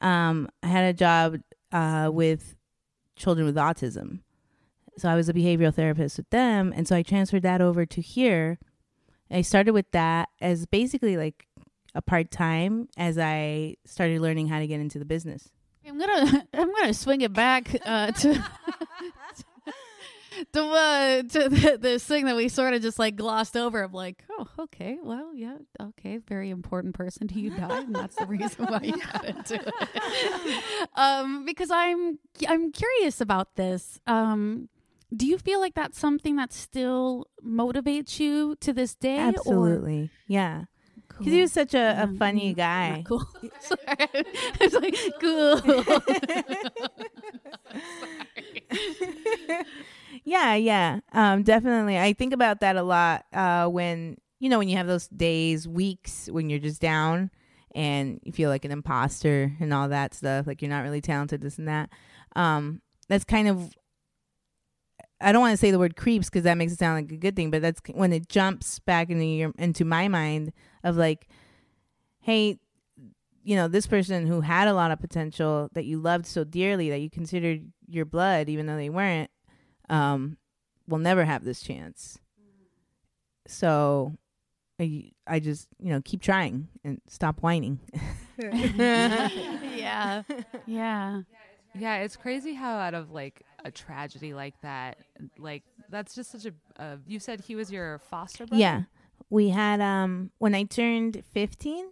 Um, 0.01 0.49
I 0.63 0.69
had 0.69 0.85
a 0.85 0.93
job 0.93 1.41
uh, 1.73 2.11
with 2.13 2.57
children 3.17 3.47
with 3.47 3.57
autism. 3.57 4.21
So 4.97 5.09
I 5.09 5.15
was 5.15 5.29
a 5.29 5.35
behavioral 5.35 5.75
therapist 5.75 6.17
with 6.17 6.31
them. 6.31 6.73
And 6.75 6.89
so 6.89 6.97
I 6.97 7.03
transferred 7.03 7.43
that 7.43 7.61
over 7.61 7.87
to 7.87 8.01
here. 8.01 8.59
I 9.31 9.43
started 9.43 9.73
with 9.73 9.91
that 9.93 10.29
as 10.41 10.67
basically 10.67 11.17
like 11.17 11.47
a 11.95 12.03
part 12.03 12.31
time 12.31 12.89
as 12.97 13.19
I 13.19 13.77
started 13.85 14.21
learning 14.21 14.49
how 14.49 14.59
to 14.59 14.67
get 14.67 14.81
into 14.81 14.99
the 14.99 15.05
business. 15.05 15.51
I'm 15.87 15.99
gonna 15.99 16.47
I'm 16.55 16.73
gonna 16.75 16.95
swing 16.95 17.23
it 17.23 17.33
back 17.33 17.75
uh, 17.85 18.11
to 18.13 18.31
to 20.53 20.63
uh, 20.63 21.23
to 21.23 21.49
the, 21.49 21.79
this 21.81 22.05
thing 22.05 22.25
that 22.27 22.37
we 22.37 22.49
sort 22.49 22.75
of 22.75 22.83
just 22.83 22.99
like 22.99 23.17
glossed 23.17 23.57
over. 23.57 23.83
of 23.83 23.95
like, 23.95 24.25
oh, 24.31 24.47
okay, 24.59 24.99
well, 25.03 25.35
yeah, 25.35 25.57
okay, 25.81 26.19
very 26.19 26.51
important 26.51 26.95
person 26.95 27.29
to 27.29 27.39
you 27.39 27.51
died, 27.51 27.87
and 27.87 27.95
that's 27.95 28.17
the 28.17 28.27
reason 28.27 28.67
why 28.67 28.81
you 28.83 28.97
got 28.99 29.25
into 29.25 29.55
it. 29.55 30.65
um, 30.95 31.45
because 31.45 31.71
I'm 31.71 32.19
I'm 32.49 32.73
curious 32.73 33.21
about 33.21 33.57
this. 33.57 34.01
Um, 34.07 34.69
do 35.17 35.27
you 35.27 35.39
feel 35.39 35.59
like 35.61 35.75
that's 35.75 35.99
something 35.99 36.37
that 36.37 36.53
still 36.53 37.27
motivates 37.45 38.21
you 38.21 38.57
to 38.61 38.73
this 38.73 38.95
day? 38.95 39.17
Or? 39.17 39.29
Absolutely. 39.29 40.11
Yeah. 40.27 40.65
Because 41.09 41.25
Cool. 41.25 41.33
he 41.33 41.41
was 41.41 41.53
such 41.53 41.75
a, 41.75 42.03
a 42.03 42.07
funny 42.19 42.53
guy. 42.53 43.03
Cool. 43.07 43.27
Sorry. 43.61 43.81
I 43.89 44.55
was 44.61 44.75
like, 44.75 44.95
cool. 45.19 45.61
yeah, 50.25 50.55
yeah. 50.55 51.01
Um, 51.13 51.43
definitely. 51.43 51.99
I 51.99 52.13
think 52.13 52.33
about 52.33 52.61
that 52.61 52.77
a 52.77 52.83
lot 52.83 53.25
uh, 53.33 53.67
when, 53.67 54.17
you 54.41 54.49
know, 54.49 54.59
when 54.59 54.69
you 54.69 54.77
have 54.77 54.87
those 54.87 55.09
days, 55.09 55.67
weeks 55.67 56.29
when 56.31 56.51
you're 56.51 56.59
just 56.59 56.81
down 56.81 57.31
and 57.75 58.21
you 58.25 58.33
feel 58.33 58.51
like 58.51 58.65
an 58.65 58.71
imposter 58.71 59.53
and 59.61 59.73
all 59.73 59.89
that 59.89 60.15
stuff, 60.15 60.47
like 60.47 60.63
you're 60.63 60.71
not 60.71 60.83
really 60.83 61.01
talented, 61.01 61.41
this 61.41 61.59
and 61.59 61.69
that. 61.69 61.91
Um, 62.37 62.83
that's 63.09 63.25
kind 63.25 63.49
of, 63.49 63.75
I 65.21 65.33
don't 65.33 65.41
want 65.41 65.53
to 65.53 65.57
say 65.57 65.71
the 65.71 65.79
word 65.79 65.97
creeps 65.97 66.29
because 66.29 66.45
that 66.45 66.57
makes 66.57 66.73
it 66.73 66.79
sound 66.79 67.05
like 67.05 67.13
a 67.13 67.17
good 67.17 67.35
thing, 67.35 67.51
but 67.51 67.63
that's 67.63 67.81
when 67.93 68.13
it 68.13 68.29
jumps 68.29 68.79
back 68.79 69.11
into 69.11 69.25
your, 69.25 69.53
into 69.59 69.85
my 69.85 70.09
mind 70.09 70.53
of 70.85 70.97
like, 70.97 71.27
hey, 72.21 72.59
you 73.43 73.57
know, 73.57 73.67
this 73.67 73.87
person 73.87 74.27
who 74.27 74.43
had 74.43 74.69
a 74.69 74.75
lot 74.75 74.91
of 74.91 75.01
potential 75.01 75.71
that 75.73 75.87
you 75.87 75.99
loved 75.99 76.27
so 76.27 76.45
dearly 76.45 76.91
that 76.91 76.99
you 76.99 77.09
considered 77.09 77.73
your 77.89 78.05
blood, 78.05 78.49
even 78.49 78.67
though 78.67 78.77
they 78.77 78.91
weren't, 78.91 79.31
um, 79.89 80.37
will 80.87 80.99
never 80.99 81.25
have 81.25 81.45
this 81.45 81.61
chance. 81.61 82.19
So 83.47 84.15
I, 84.81 85.11
I 85.27 85.41
just, 85.41 85.69
you 85.79 85.91
know, 85.91 86.01
keep 86.05 86.21
trying 86.23 86.69
and 86.85 87.01
stop 87.09 87.41
whining. 87.41 87.81
yeah. 88.39 90.23
Yeah. 90.67 91.23
Yeah, 91.75 91.97
it's 91.99 92.17
crazy 92.17 92.55
how 92.55 92.77
out 92.77 92.95
of 92.95 93.11
like 93.11 93.43
a 93.65 93.71
tragedy 93.71 94.35
like 94.35 94.61
that, 94.63 94.99
like 95.39 95.63
that's 95.91 96.15
just 96.15 96.33
such 96.33 96.47
a. 96.47 96.53
Uh, 96.81 96.97
you 97.07 97.21
said 97.21 97.41
he 97.41 97.55
was 97.55 97.71
your 97.71 97.99
foster 97.99 98.47
brother. 98.47 98.61
yeah. 98.61 98.83
We 99.31 99.51
had, 99.51 99.81
um, 99.83 100.31
when 100.39 100.55
I 100.55 100.63
turned 100.63 101.23
15, 101.33 101.91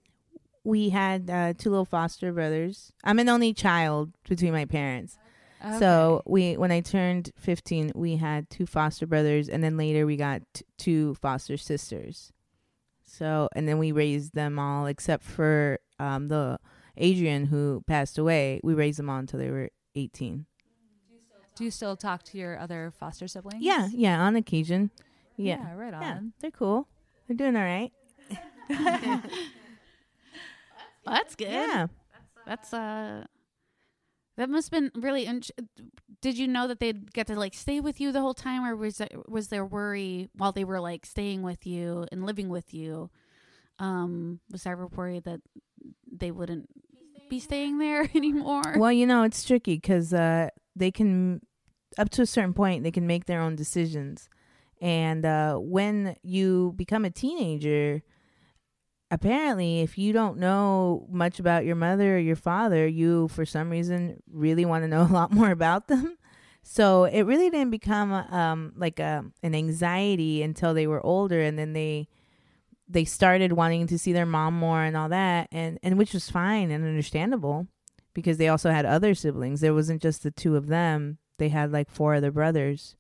we 0.65 0.89
had 0.89 1.29
uh, 1.29 1.53
two 1.57 1.69
little 1.69 1.85
foster 1.85 2.33
brothers. 2.33 2.93
I'm 3.05 3.19
an 3.19 3.29
only 3.29 3.53
child 3.53 4.13
between 4.27 4.53
my 4.53 4.65
parents. 4.65 5.19
Okay. 5.67 5.79
So 5.79 6.23
we, 6.27 6.57
when 6.57 6.71
I 6.71 6.81
turned 6.81 7.31
15, 7.39 7.93
we 7.95 8.17
had 8.17 8.49
two 8.51 8.67
foster 8.67 9.07
brothers, 9.07 9.49
and 9.49 9.65
then 9.65 9.77
later 9.77 10.07
we 10.07 10.17
got 10.17 10.43
t- 10.55 10.65
two 10.79 11.15
foster 11.17 11.57
sisters. 11.57 12.33
So, 13.05 13.49
and 13.55 13.67
then 13.69 13.79
we 13.79 13.93
raised 13.93 14.35
them 14.35 14.59
all 14.59 14.87
except 14.87 15.25
for 15.25 15.79
um, 15.99 16.29
the 16.29 16.59
Adrian 16.97 17.47
who 17.47 17.83
passed 17.87 18.19
away. 18.19 18.61
We 18.63 18.75
raised 18.75 18.99
them 18.99 19.09
all 19.11 19.19
until 19.19 19.39
they 19.41 19.51
were 19.51 19.71
18. 19.95 20.47
Do 21.57 21.65
you 21.65 21.71
still 21.71 21.97
talk 21.97 22.23
to 22.25 22.39
your 22.39 22.59
other 22.59 22.93
foster 22.99 23.27
siblings? 23.27 23.63
Yeah, 23.65 23.89
yeah, 23.93 24.21
on 24.21 24.37
occasion. 24.37 24.91
Yeah, 25.37 25.59
Yeah, 25.59 25.75
right 25.75 25.93
yeah, 25.93 26.17
on. 26.17 26.33
they're 26.41 26.51
cool. 26.51 26.87
They're 27.27 27.37
doing 27.37 27.57
all 27.57 27.63
right. 27.63 27.93
That's 31.07 31.35
good. 31.37 31.49
Yeah. 31.51 31.87
That's 32.47 32.73
uh 32.75 33.25
that 34.37 34.49
must 34.51 34.71
have 34.71 34.93
been 34.93 35.03
really 35.03 35.29
did 36.21 36.39
you 36.39 36.49
know 36.49 36.67
that 36.67 36.81
they'd 36.81 37.13
get 37.13 37.27
to 37.27 37.35
like 37.37 37.55
stay 37.55 37.81
with 37.81 38.01
you 38.01 38.13
the 38.13 38.21
whole 38.21 38.35
time 38.35 38.65
or 38.65 38.77
was 38.77 38.99
there, 38.99 39.09
was 39.29 39.49
there 39.49 39.65
worry 39.65 40.29
while 40.35 40.53
they 40.53 40.65
were 40.65 40.81
like 40.81 41.07
staying 41.07 41.43
with 41.43 41.67
you 41.67 42.07
and 42.11 42.25
living 42.25 42.49
with 42.49 42.73
you 42.73 43.11
um 43.79 44.41
was 44.51 44.65
there 44.65 44.77
worry 44.77 45.21
that 45.21 45.41
they 46.11 46.31
wouldn't 46.31 46.69
be 47.29 47.41
staying 47.41 47.79
there 47.79 48.09
anymore 48.15 48.63
Well, 48.77 48.93
you 48.93 49.07
know, 49.07 49.23
it's 49.23 49.45
tricky 49.45 49.75
because 49.77 50.13
uh, 50.13 50.51
they 50.75 50.91
can, 50.91 51.41
up 51.99 52.11
to 52.11 52.23
a 52.23 52.27
certain 52.27 52.55
point, 52.55 52.83
they 52.83 52.91
can 52.91 53.07
make 53.07 53.27
their 53.27 53.41
own 53.41 53.57
decisions. 53.57 54.29
And 54.81 55.25
uh, 55.25 55.57
when 55.57 56.17
you 56.23 56.75
become 56.77 57.05
a 57.05 57.11
teenager, 57.11 58.03
apparently, 59.11 59.81
if 59.81 59.99
you 59.99 60.13
don't 60.13 60.39
know 60.39 61.07
much 61.11 61.39
about 61.39 61.65
your 61.65 61.77
mother 61.77 62.17
or 62.17 62.19
your 62.19 62.37
father, 62.37 62.87
you, 62.87 63.29
for 63.29 63.45
some 63.45 63.71
reason, 63.71 64.23
really 64.31 64.65
want 64.65 64.85
to 64.85 64.89
know 64.89 65.03
a 65.09 65.13
lot 65.13 65.33
more 65.33 65.51
about 65.51 65.89
them. 65.89 66.19
So 66.63 67.05
it 67.05 67.23
really 67.23 67.49
didn't 67.49 67.71
become 67.71 68.13
um, 68.13 68.73
like 68.77 68.99
a, 68.99 69.25
an 69.43 69.55
anxiety 69.55 70.43
until 70.43 70.75
they 70.75 70.87
were 70.87 71.05
older, 71.05 71.41
and 71.41 71.59
then 71.59 71.73
they 71.73 72.09
they 72.89 73.05
started 73.05 73.53
wanting 73.53 73.87
to 73.89 73.99
see 73.99 74.13
their 74.13 74.27
mom 74.27 74.55
more 74.55 74.83
and 74.83 74.97
all 74.97 75.09
that, 75.09 75.49
and 75.53 75.79
and 75.83 75.97
which 75.97 76.13
was 76.13 76.29
fine 76.29 76.73
and 76.73 76.85
understandable 76.85 77.69
because 78.15 78.39
they 78.39 78.49
also 78.49 78.71
had 78.71 78.85
other 78.85 79.15
siblings. 79.15 79.61
There 79.61 79.75
wasn't 79.75 80.03
just 80.03 80.25
the 80.25 80.31
two 80.33 80.57
of 80.57 80.67
them. 80.67 81.19
They 81.39 81.51
had 81.51 81.71
like 81.71 81.91
four 81.91 82.15
other 82.15 82.33
brothers. 82.33 82.97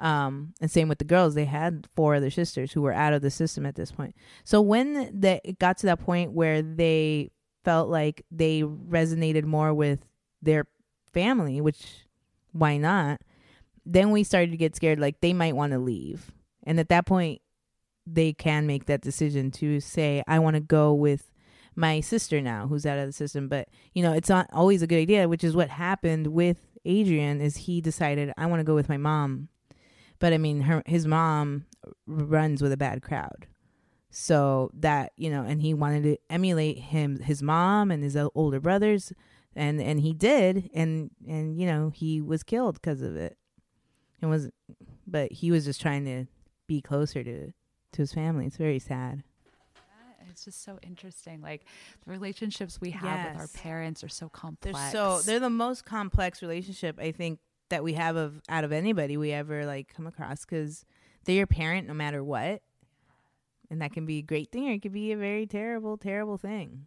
Um, 0.00 0.54
and 0.60 0.70
same 0.70 0.88
with 0.88 0.98
the 0.98 1.04
girls. 1.04 1.34
They 1.34 1.44
had 1.44 1.86
four 1.94 2.14
other 2.14 2.30
sisters 2.30 2.72
who 2.72 2.82
were 2.82 2.92
out 2.92 3.12
of 3.12 3.22
the 3.22 3.30
system 3.30 3.64
at 3.64 3.76
this 3.76 3.92
point. 3.92 4.14
So 4.44 4.60
when 4.60 5.18
they, 5.18 5.40
got 5.58 5.78
to 5.78 5.86
that 5.86 6.00
point 6.00 6.32
where 6.32 6.62
they 6.62 7.30
felt 7.64 7.88
like 7.88 8.24
they 8.30 8.62
resonated 8.62 9.44
more 9.44 9.72
with 9.72 10.00
their 10.42 10.66
family, 11.12 11.60
which 11.60 12.06
why 12.52 12.76
not? 12.76 13.20
Then 13.86 14.10
we 14.10 14.24
started 14.24 14.50
to 14.50 14.56
get 14.56 14.74
scared 14.74 14.98
like 14.98 15.20
they 15.20 15.32
might 15.32 15.56
want 15.56 15.72
to 15.72 15.78
leave. 15.78 16.32
And 16.64 16.80
at 16.80 16.88
that 16.88 17.06
point, 17.06 17.40
they 18.06 18.32
can 18.32 18.66
make 18.66 18.86
that 18.86 19.00
decision 19.00 19.50
to 19.52 19.80
say, 19.80 20.22
I 20.26 20.38
want 20.38 20.54
to 20.54 20.60
go 20.60 20.92
with 20.92 21.30
my 21.76 22.00
sister 22.00 22.40
now 22.40 22.66
who's 22.66 22.86
out 22.86 22.98
of 22.98 23.06
the 23.06 23.12
system 23.12 23.48
but 23.48 23.68
you 23.94 24.02
know 24.02 24.12
it's 24.12 24.28
not 24.28 24.48
always 24.52 24.82
a 24.82 24.86
good 24.86 24.98
idea 24.98 25.28
which 25.28 25.42
is 25.42 25.56
what 25.56 25.68
happened 25.68 26.28
with 26.28 26.60
adrian 26.84 27.40
is 27.40 27.56
he 27.56 27.80
decided 27.80 28.32
i 28.36 28.46
want 28.46 28.60
to 28.60 28.64
go 28.64 28.74
with 28.74 28.88
my 28.88 28.96
mom 28.96 29.48
but 30.24 30.32
i 30.32 30.38
mean 30.38 30.62
her 30.62 30.82
his 30.86 31.06
mom 31.06 31.66
runs 32.06 32.62
with 32.62 32.72
a 32.72 32.78
bad 32.78 33.02
crowd 33.02 33.46
so 34.08 34.70
that 34.72 35.12
you 35.18 35.28
know 35.28 35.42
and 35.42 35.60
he 35.60 35.74
wanted 35.74 36.02
to 36.02 36.16
emulate 36.30 36.78
him 36.78 37.18
his 37.20 37.42
mom 37.42 37.90
and 37.90 38.02
his 38.02 38.16
older 38.34 38.58
brothers 38.58 39.12
and 39.54 39.82
and 39.82 40.00
he 40.00 40.14
did 40.14 40.70
and 40.72 41.10
and 41.28 41.60
you 41.60 41.66
know 41.66 41.90
he 41.94 42.22
was 42.22 42.42
killed 42.42 42.76
because 42.76 43.02
of 43.02 43.16
it 43.16 43.36
and 44.22 44.30
was 44.30 44.48
but 45.06 45.30
he 45.30 45.50
was 45.50 45.66
just 45.66 45.78
trying 45.78 46.06
to 46.06 46.24
be 46.66 46.80
closer 46.80 47.22
to 47.22 47.52
to 47.92 47.98
his 47.98 48.14
family 48.14 48.46
it's 48.46 48.56
very 48.56 48.78
sad 48.78 49.22
It's 50.30 50.46
just 50.46 50.64
so 50.64 50.80
interesting. 50.82 51.40
Like 51.40 51.62
the 52.04 52.10
relationships 52.10 52.80
we 52.80 52.90
have 52.90 53.32
with 53.32 53.40
our 53.40 53.46
parents 53.48 54.02
are 54.02 54.08
so 54.08 54.28
complex. 54.28 54.76
They're 54.76 54.90
complex. 54.90 55.24
so 55.24 55.30
they're 55.30 55.38
the 55.38 55.58
most 55.66 55.84
complex 55.84 56.42
relationship 56.42 56.98
I 56.98 57.12
think 57.12 57.38
that 57.70 57.82
we 57.84 57.94
have 57.94 58.16
of 58.16 58.40
out 58.48 58.64
of 58.64 58.72
anybody 58.72 59.16
we 59.16 59.32
ever 59.32 59.64
like 59.66 59.92
come 59.94 60.06
across 60.06 60.44
because 60.44 60.84
they're 61.24 61.36
your 61.36 61.46
parent 61.46 61.86
no 61.88 61.94
matter 61.94 62.22
what, 62.22 62.62
and 63.70 63.80
that 63.82 63.92
can 63.92 64.06
be 64.06 64.18
a 64.18 64.22
great 64.22 64.50
thing 64.52 64.68
or 64.68 64.72
it 64.72 64.82
could 64.82 64.92
be 64.92 65.12
a 65.12 65.16
very 65.16 65.46
terrible, 65.46 65.96
terrible 65.96 66.36
thing. 66.38 66.86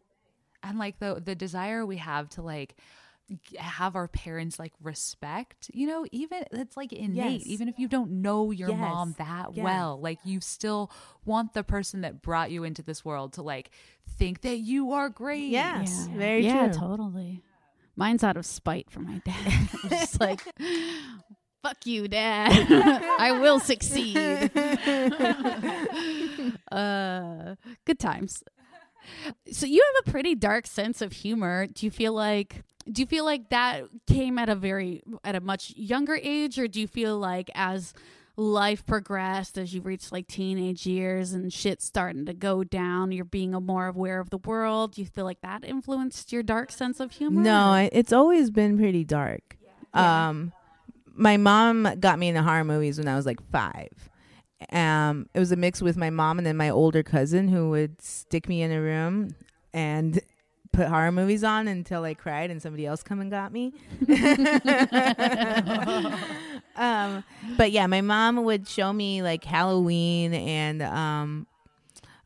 and 0.64 0.78
like 0.80 1.00
the 1.00 1.22
the 1.24 1.36
desire 1.36 1.86
we 1.86 1.98
have 1.98 2.30
to 2.30 2.42
like 2.42 2.76
have 3.58 3.96
our 3.98 4.08
parents 4.08 4.58
like 4.58 4.72
respect 4.82 5.70
you 5.74 5.86
know 5.86 6.06
even 6.14 6.44
it's 6.54 6.78
like 6.78 6.94
innate 6.94 7.42
Yes. 7.42 7.48
even 7.48 7.68
if 7.68 7.78
you 7.78 7.88
don't 7.90 8.10
know 8.10 8.52
your 8.52 8.70
Yes. 8.70 8.80
mom 8.80 9.16
that 9.18 9.54
Yeah. 9.54 9.64
well 9.64 10.00
like 10.00 10.18
you 10.24 10.40
still 10.40 10.90
want 11.26 11.54
the 11.54 11.62
person 11.64 12.02
that 12.02 12.22
brought 12.22 12.52
you 12.52 12.64
into 12.64 12.82
this 12.82 13.04
world 13.04 13.34
to 13.34 13.42
like 13.42 13.70
think 14.18 14.42
that 14.42 14.60
you 14.60 14.92
are 14.94 15.10
great 15.10 15.50
Yes, 15.50 16.08
very 16.16 16.42
yeah, 16.44 16.70
true. 16.70 16.80
totally. 16.80 17.44
Mine's 17.98 18.24
out 18.24 18.38
of 18.38 18.46
spite 18.46 18.90
for 18.90 19.00
my 19.00 19.22
dad. 19.26 19.70
I'm 19.84 19.90
just 19.90 20.20
like, 20.22 20.42
fuck 21.64 21.86
you, 21.86 22.08
dad. 22.08 22.52
I 23.20 23.32
will 23.42 23.60
succeed. 23.60 24.16
uh, 26.72 27.56
good 27.86 28.00
times. 28.00 28.44
So 29.52 29.66
you 29.66 29.84
have 29.84 30.08
a 30.08 30.12
pretty 30.12 30.36
dark 30.36 30.68
sense 30.68 31.02
of 31.02 31.12
humor. 31.12 31.66
Do 31.66 31.86
you 31.86 31.92
feel 31.92 32.14
like 32.14 32.64
do 32.90 33.02
you 33.02 33.06
feel 33.06 33.26
like 33.26 33.50
that 33.50 33.84
came 34.06 34.38
at 34.38 34.48
a 34.48 34.56
very 34.56 35.02
at 35.24 35.36
a 35.36 35.42
much 35.42 35.74
younger 35.76 36.18
age 36.22 36.60
or 36.60 36.68
do 36.68 36.80
you 36.80 36.88
feel 36.88 37.18
like 37.18 37.50
as 37.56 37.94
life 38.40 38.86
progressed 38.86 39.58
as 39.58 39.74
you 39.74 39.82
reached 39.82 40.12
like 40.12 40.28
teenage 40.28 40.86
years 40.86 41.34
and 41.34 41.52
shit's 41.52 41.84
starting 41.86 42.24
to 42.26 42.34
go 42.34 42.64
down 42.64 43.12
you're 43.12 43.26
being 43.26 43.56
a 43.56 43.60
more 43.60 43.88
aware 43.88 44.20
of 44.20 44.30
the 44.30 44.38
world 44.38 44.94
do 44.94 45.02
you 45.02 45.08
feel 45.08 45.26
like 45.26 45.42
that 45.42 45.66
influenced 45.66 46.32
your 46.32 46.44
dark 46.44 46.72
sense 46.72 47.00
of 47.00 47.12
humor 47.12 47.42
No, 47.42 47.90
it's 47.92 48.14
always 48.14 48.52
been 48.52 48.78
pretty 48.78 49.04
dark. 49.04 49.58
Um, 49.94 50.54
my 51.16 51.38
mom 51.38 51.88
got 52.00 52.20
me 52.20 52.28
into 52.28 52.44
horror 52.44 52.64
movies 52.64 53.00
when 53.00 53.08
I 53.08 53.16
was 53.16 53.26
like 53.26 53.42
five. 53.52 53.90
Um, 54.72 55.28
it 55.34 55.40
was 55.40 55.52
a 55.52 55.56
mix 55.56 55.82
with 55.82 55.98
my 55.98 56.12
mom 56.12 56.38
and 56.38 56.46
then 56.46 56.58
my 56.58 56.70
older 56.70 57.02
cousin 57.02 57.48
who 57.48 57.72
would 57.72 58.00
stick 58.02 58.48
me 58.48 58.62
in 58.62 58.72
a 58.72 58.80
room 58.80 59.34
and 59.74 60.20
put 60.78 60.88
horror 60.90 61.12
movies 61.12 61.44
on 61.44 61.68
until 61.68 62.04
I 62.04 62.14
cried 62.14 62.52
and 62.52 62.62
somebody 62.62 62.86
else 62.86 63.02
come 63.02 63.20
and 63.20 63.32
got 63.32 63.52
me. 63.52 63.74
um, 66.76 67.24
but 67.58 67.72
yeah, 67.72 67.88
my 67.88 68.02
mom 68.02 68.44
would 68.44 68.68
show 68.68 68.94
me 68.94 69.24
like 69.24 69.44
Halloween 69.44 70.36
and 70.36 70.84
um, 70.84 71.48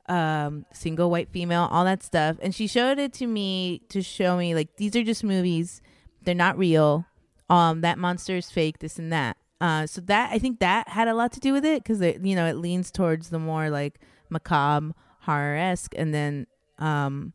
um, 0.09 0.65
single 0.73 1.09
white 1.09 1.29
female, 1.29 1.69
all 1.71 1.85
that 1.85 2.03
stuff. 2.03 2.35
And 2.41 2.53
she 2.53 2.67
showed 2.67 2.99
it 2.99 3.13
to 3.13 3.25
me 3.25 3.83
to 3.87 4.01
show 4.01 4.35
me 4.35 4.53
like 4.53 4.75
these 4.75 4.97
are 4.97 5.03
just 5.03 5.23
movies. 5.23 5.81
They're 6.21 6.35
not 6.35 6.57
real. 6.57 7.05
Um, 7.49 7.79
that 7.81 7.97
monster 7.97 8.35
is 8.35 8.51
fake, 8.51 8.79
this 8.79 8.99
and 8.99 9.13
that. 9.13 9.37
Uh, 9.61 9.87
so 9.87 10.01
that 10.01 10.29
I 10.33 10.39
think 10.39 10.59
that 10.59 10.89
had 10.89 11.07
a 11.07 11.13
lot 11.13 11.31
to 11.33 11.39
do 11.39 11.53
with 11.53 11.63
it 11.63 11.83
because 11.83 12.01
it 12.01 12.19
you 12.21 12.35
know 12.35 12.47
it 12.47 12.57
leans 12.57 12.91
towards 12.91 13.29
the 13.29 13.39
more 13.39 13.69
like 13.69 14.01
macabre 14.29 14.93
horror 15.21 15.55
esque, 15.55 15.93
and 15.95 16.13
then 16.13 16.47
um, 16.79 17.31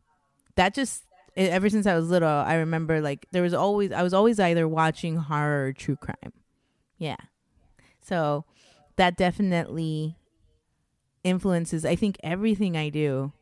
that 0.57 0.75
just 0.75 1.06
e- 1.37 1.49
ever 1.49 1.69
since 1.69 1.85
I 1.85 1.95
was 1.95 2.09
little, 2.09 2.27
I 2.27 2.55
remember 2.55 3.01
like 3.01 3.27
there 3.31 3.43
was 3.43 3.53
always 3.53 3.91
I 3.91 4.03
was 4.03 4.13
always 4.13 4.39
either 4.39 4.67
watching 4.67 5.17
horror 5.17 5.67
or 5.67 5.73
true 5.73 5.95
crime. 5.95 6.33
Yeah, 6.97 7.17
so 8.01 8.45
that 8.95 9.15
definitely 9.15 10.17
influences 11.23 11.85
I 11.85 11.95
think 11.95 12.17
everything 12.23 12.75
I 12.75 12.89
do. 12.89 13.33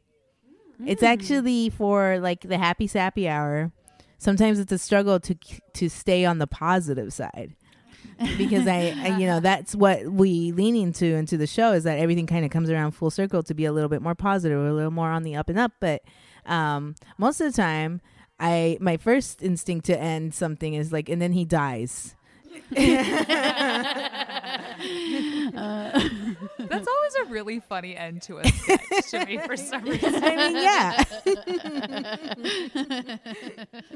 It's 0.85 1.01
hmm. 1.01 1.07
actually 1.07 1.69
for 1.69 2.19
like 2.19 2.41
the 2.41 2.57
happy 2.57 2.87
sappy 2.87 3.27
hour. 3.27 3.71
Sometimes 4.17 4.59
it's 4.59 4.71
a 4.71 4.77
struggle 4.77 5.19
to 5.21 5.35
to 5.73 5.89
stay 5.89 6.25
on 6.25 6.39
the 6.39 6.47
positive 6.47 7.13
side 7.13 7.55
because 8.37 8.67
I, 8.67 8.95
I 8.97 9.17
you 9.17 9.25
know 9.25 9.39
that's 9.39 9.75
what 9.75 10.05
we 10.05 10.51
lean 10.51 10.75
into 10.75 11.05
into 11.05 11.37
the 11.37 11.47
show 11.47 11.73
is 11.73 11.83
that 11.83 11.99
everything 11.99 12.27
kind 12.27 12.45
of 12.45 12.51
comes 12.51 12.69
around 12.69 12.91
full 12.91 13.11
circle 13.11 13.43
to 13.43 13.53
be 13.53 13.65
a 13.65 13.71
little 13.71 13.89
bit 13.89 14.01
more 14.01 14.15
positive 14.15 14.57
a 14.59 14.73
little 14.73 14.91
more 14.91 15.09
on 15.09 15.23
the 15.23 15.35
up 15.35 15.49
and 15.49 15.59
up 15.59 15.73
but 15.81 16.01
um 16.45 16.95
most 17.17 17.41
of 17.41 17.51
the 17.51 17.61
time 17.61 18.01
i 18.39 18.77
my 18.79 18.97
first 18.97 19.41
instinct 19.41 19.85
to 19.85 19.99
end 19.99 20.33
something 20.33 20.73
is 20.73 20.91
like 20.91 21.09
and 21.09 21.21
then 21.21 21.31
he 21.31 21.45
dies. 21.45 22.15
That's 22.71 22.89
always 26.87 27.15
a 27.21 27.25
really 27.29 27.59
funny 27.59 27.95
end 27.95 28.21
to 28.23 28.37
a 28.37 28.47
sketch 28.47 29.11
to 29.11 29.25
me 29.25 29.37
for 29.39 29.57
some 29.57 29.83
reason 29.83 30.15
i 30.23 30.35
mean 30.35 30.55
yeah. 30.55 31.03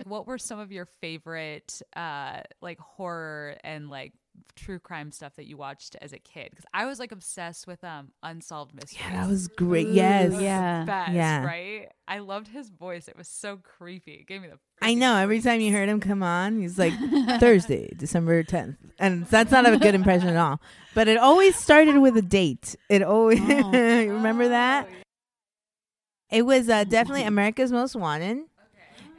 What 0.06 0.27
were 0.27 0.38
some 0.38 0.60
of 0.60 0.72
your 0.72 0.88
favorite 1.01 1.82
uh 1.96 2.41
like 2.62 2.79
horror 2.79 3.56
and 3.63 3.89
like 3.89 4.13
true 4.55 4.79
crime 4.79 5.12
stuff 5.12 5.36
that 5.36 5.46
you 5.48 5.58
watched 5.58 5.96
as 6.01 6.13
a 6.13 6.19
kid 6.19 6.50
because 6.51 6.65
i 6.74 6.86
was 6.86 7.00
like 7.00 7.12
obsessed 7.12 7.65
with 7.67 7.84
um 7.84 8.10
unsolved 8.24 8.74
mysteries 8.74 9.00
yeah 9.01 9.22
that 9.22 9.29
was 9.29 9.48
great 9.48 9.88
yes 9.88 10.34
yeah. 10.41 10.84
best, 10.86 11.12
Yeah. 11.13 11.46
right 11.46 11.88
i 12.08 12.19
loved 12.19 12.48
his 12.50 12.69
voice 12.69 13.08
it 13.08 13.17
was 13.17 13.27
so 13.27 13.58
creepy 13.58 14.13
it 14.13 14.27
gave 14.27 14.41
me 14.41 14.48
the 14.50 14.58
I 14.81 14.93
know. 14.93 15.17
Every 15.17 15.41
time 15.41 15.60
you 15.60 15.74
heard 15.74 15.89
him 15.89 16.00
come 16.00 16.24
on, 16.24 16.58
he's 16.62 16.79
like 16.79 16.93
Thursday, 17.41 17.91
December 17.98 18.43
tenth, 18.43 18.77
and 18.98 19.25
that's 19.25 19.51
not 19.51 19.67
a 19.69 19.77
good 19.77 19.93
impression 19.93 20.29
at 20.29 20.38
all. 20.38 20.62
But 20.96 21.10
it 21.10 21.17
always 21.17 21.58
started 21.58 21.98
with 22.00 22.15
a 22.15 22.22
date. 22.22 22.77
It 22.89 23.03
always 23.03 23.41
Oh. 23.41 23.72
remember 23.74 24.48
that. 24.48 24.88
It 26.31 26.43
was 26.46 26.69
uh, 26.69 26.86
definitely 26.86 27.24
America's 27.24 27.74
Most 27.74 27.93
Wanted. 27.96 28.38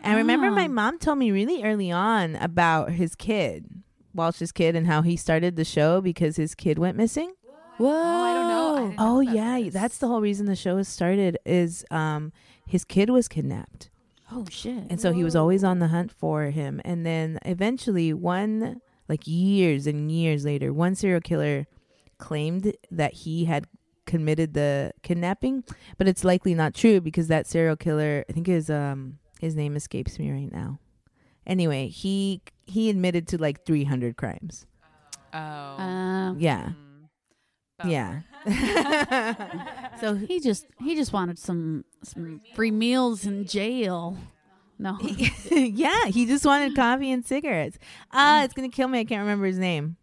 And 0.02 0.14
I 0.14 0.16
remember 0.16 0.50
my 0.50 0.64
Oh. 0.64 0.68
mom 0.68 0.98
told 0.98 1.18
me 1.18 1.30
really 1.30 1.62
early 1.62 1.90
on 1.90 2.36
about 2.36 2.92
his 2.92 3.14
kid. 3.14 3.79
Walsh's 4.14 4.52
kid 4.52 4.74
and 4.76 4.86
how 4.86 5.02
he 5.02 5.16
started 5.16 5.56
the 5.56 5.64
show 5.64 6.00
because 6.00 6.36
his 6.36 6.54
kid 6.54 6.78
went 6.78 6.96
missing? 6.96 7.32
Whoa! 7.78 7.88
Oh, 7.88 8.22
I 8.22 8.34
don't 8.34 8.48
know. 8.48 8.76
I 8.76 8.88
know 8.90 8.94
Oh 8.98 9.20
yeah, 9.20 9.60
this. 9.60 9.72
that's 9.72 9.98
the 9.98 10.08
whole 10.08 10.20
reason 10.20 10.46
the 10.46 10.56
show 10.56 10.76
was 10.76 10.88
started. 10.88 11.38
Is 11.46 11.84
um 11.90 12.32
his 12.66 12.84
kid 12.84 13.08
was 13.10 13.26
kidnapped, 13.28 13.90
Oh 14.30 14.44
shit! 14.50 14.84
and 14.90 15.00
so 15.00 15.12
he 15.12 15.24
was 15.24 15.34
always 15.34 15.64
on 15.64 15.78
the 15.78 15.88
hunt 15.88 16.12
for 16.12 16.44
him. 16.50 16.80
And 16.84 17.06
then 17.06 17.38
eventually, 17.44 18.12
one 18.12 18.80
like 19.08 19.26
years 19.26 19.86
and 19.86 20.10
years 20.12 20.44
later, 20.44 20.72
one 20.72 20.94
serial 20.94 21.20
killer 21.20 21.66
claimed 22.18 22.72
that 22.90 23.14
he 23.14 23.46
had 23.46 23.66
committed 24.06 24.54
the 24.54 24.92
kidnapping, 25.02 25.64
but 25.96 26.06
it's 26.08 26.24
likely 26.24 26.54
not 26.54 26.74
true 26.74 27.00
because 27.00 27.28
that 27.28 27.46
serial 27.46 27.76
killer, 27.76 28.24
I 28.28 28.32
think 28.32 28.46
his 28.46 28.68
um 28.68 29.18
his 29.40 29.56
name 29.56 29.74
escapes 29.74 30.18
me 30.18 30.30
right 30.30 30.52
now. 30.52 30.78
Anyway, 31.50 31.88
he 31.88 32.40
he 32.64 32.88
admitted 32.88 33.26
to 33.28 33.36
like 33.38 33.64
300 33.66 34.16
crimes. 34.16 34.66
Oh. 35.34 35.38
Uh, 35.38 36.34
Yeah. 36.38 36.70
Mm. 37.82 37.90
Yeah. 37.90 38.20
so 40.00 40.14
he 40.14 40.38
just 40.38 40.66
he 40.78 40.94
just 40.94 41.12
wanted 41.12 41.38
some 41.38 41.84
some 42.02 42.40
free 42.54 42.70
meals 42.70 43.26
in 43.26 43.46
jail. 43.46 44.16
No, 44.78 44.96
yeah, 45.50 46.06
he 46.06 46.24
just 46.24 46.46
wanted 46.46 46.74
coffee 46.76 47.10
and 47.10 47.26
cigarettes. 47.26 47.78
Ah, 48.12 48.44
it's 48.44 48.54
gonna 48.54 48.68
kill 48.70 48.88
me. 48.88 49.00
I 49.00 49.04
can't 49.04 49.20
remember 49.20 49.46
his 49.46 49.58
name. 49.58 49.96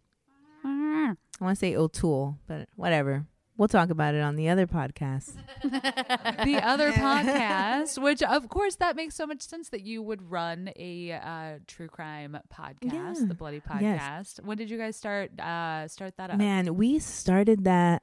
I 0.64 1.44
want 1.44 1.56
to 1.56 1.58
say 1.58 1.76
O'Toole, 1.76 2.36
but 2.46 2.68
whatever. 2.76 3.24
We'll 3.58 3.66
talk 3.68 3.90
about 3.90 4.14
it 4.14 4.20
on 4.20 4.36
the 4.36 4.48
other 4.48 4.66
podcast. 4.68 5.32
the 5.64 6.60
other 6.62 6.92
podcast, 6.92 8.00
which 8.00 8.22
of 8.22 8.48
course 8.48 8.76
that 8.76 8.94
makes 8.94 9.16
so 9.16 9.26
much 9.26 9.42
sense 9.42 9.70
that 9.70 9.82
you 9.82 10.00
would 10.00 10.30
run 10.30 10.70
a 10.76 11.12
uh, 11.12 11.58
true 11.66 11.88
crime 11.88 12.38
podcast, 12.56 12.92
Yeah. 12.92 13.14
the 13.26 13.34
Bloody 13.34 13.58
Podcast. 13.60 13.80
Yes. 13.82 14.40
When 14.44 14.56
did 14.56 14.70
you 14.70 14.78
guys 14.78 14.94
start 14.96 15.38
uh, 15.40 15.88
start 15.88 16.16
that 16.18 16.30
up? 16.30 16.38
Man, 16.38 16.76
we 16.76 17.00
started 17.00 17.64
that 17.64 18.02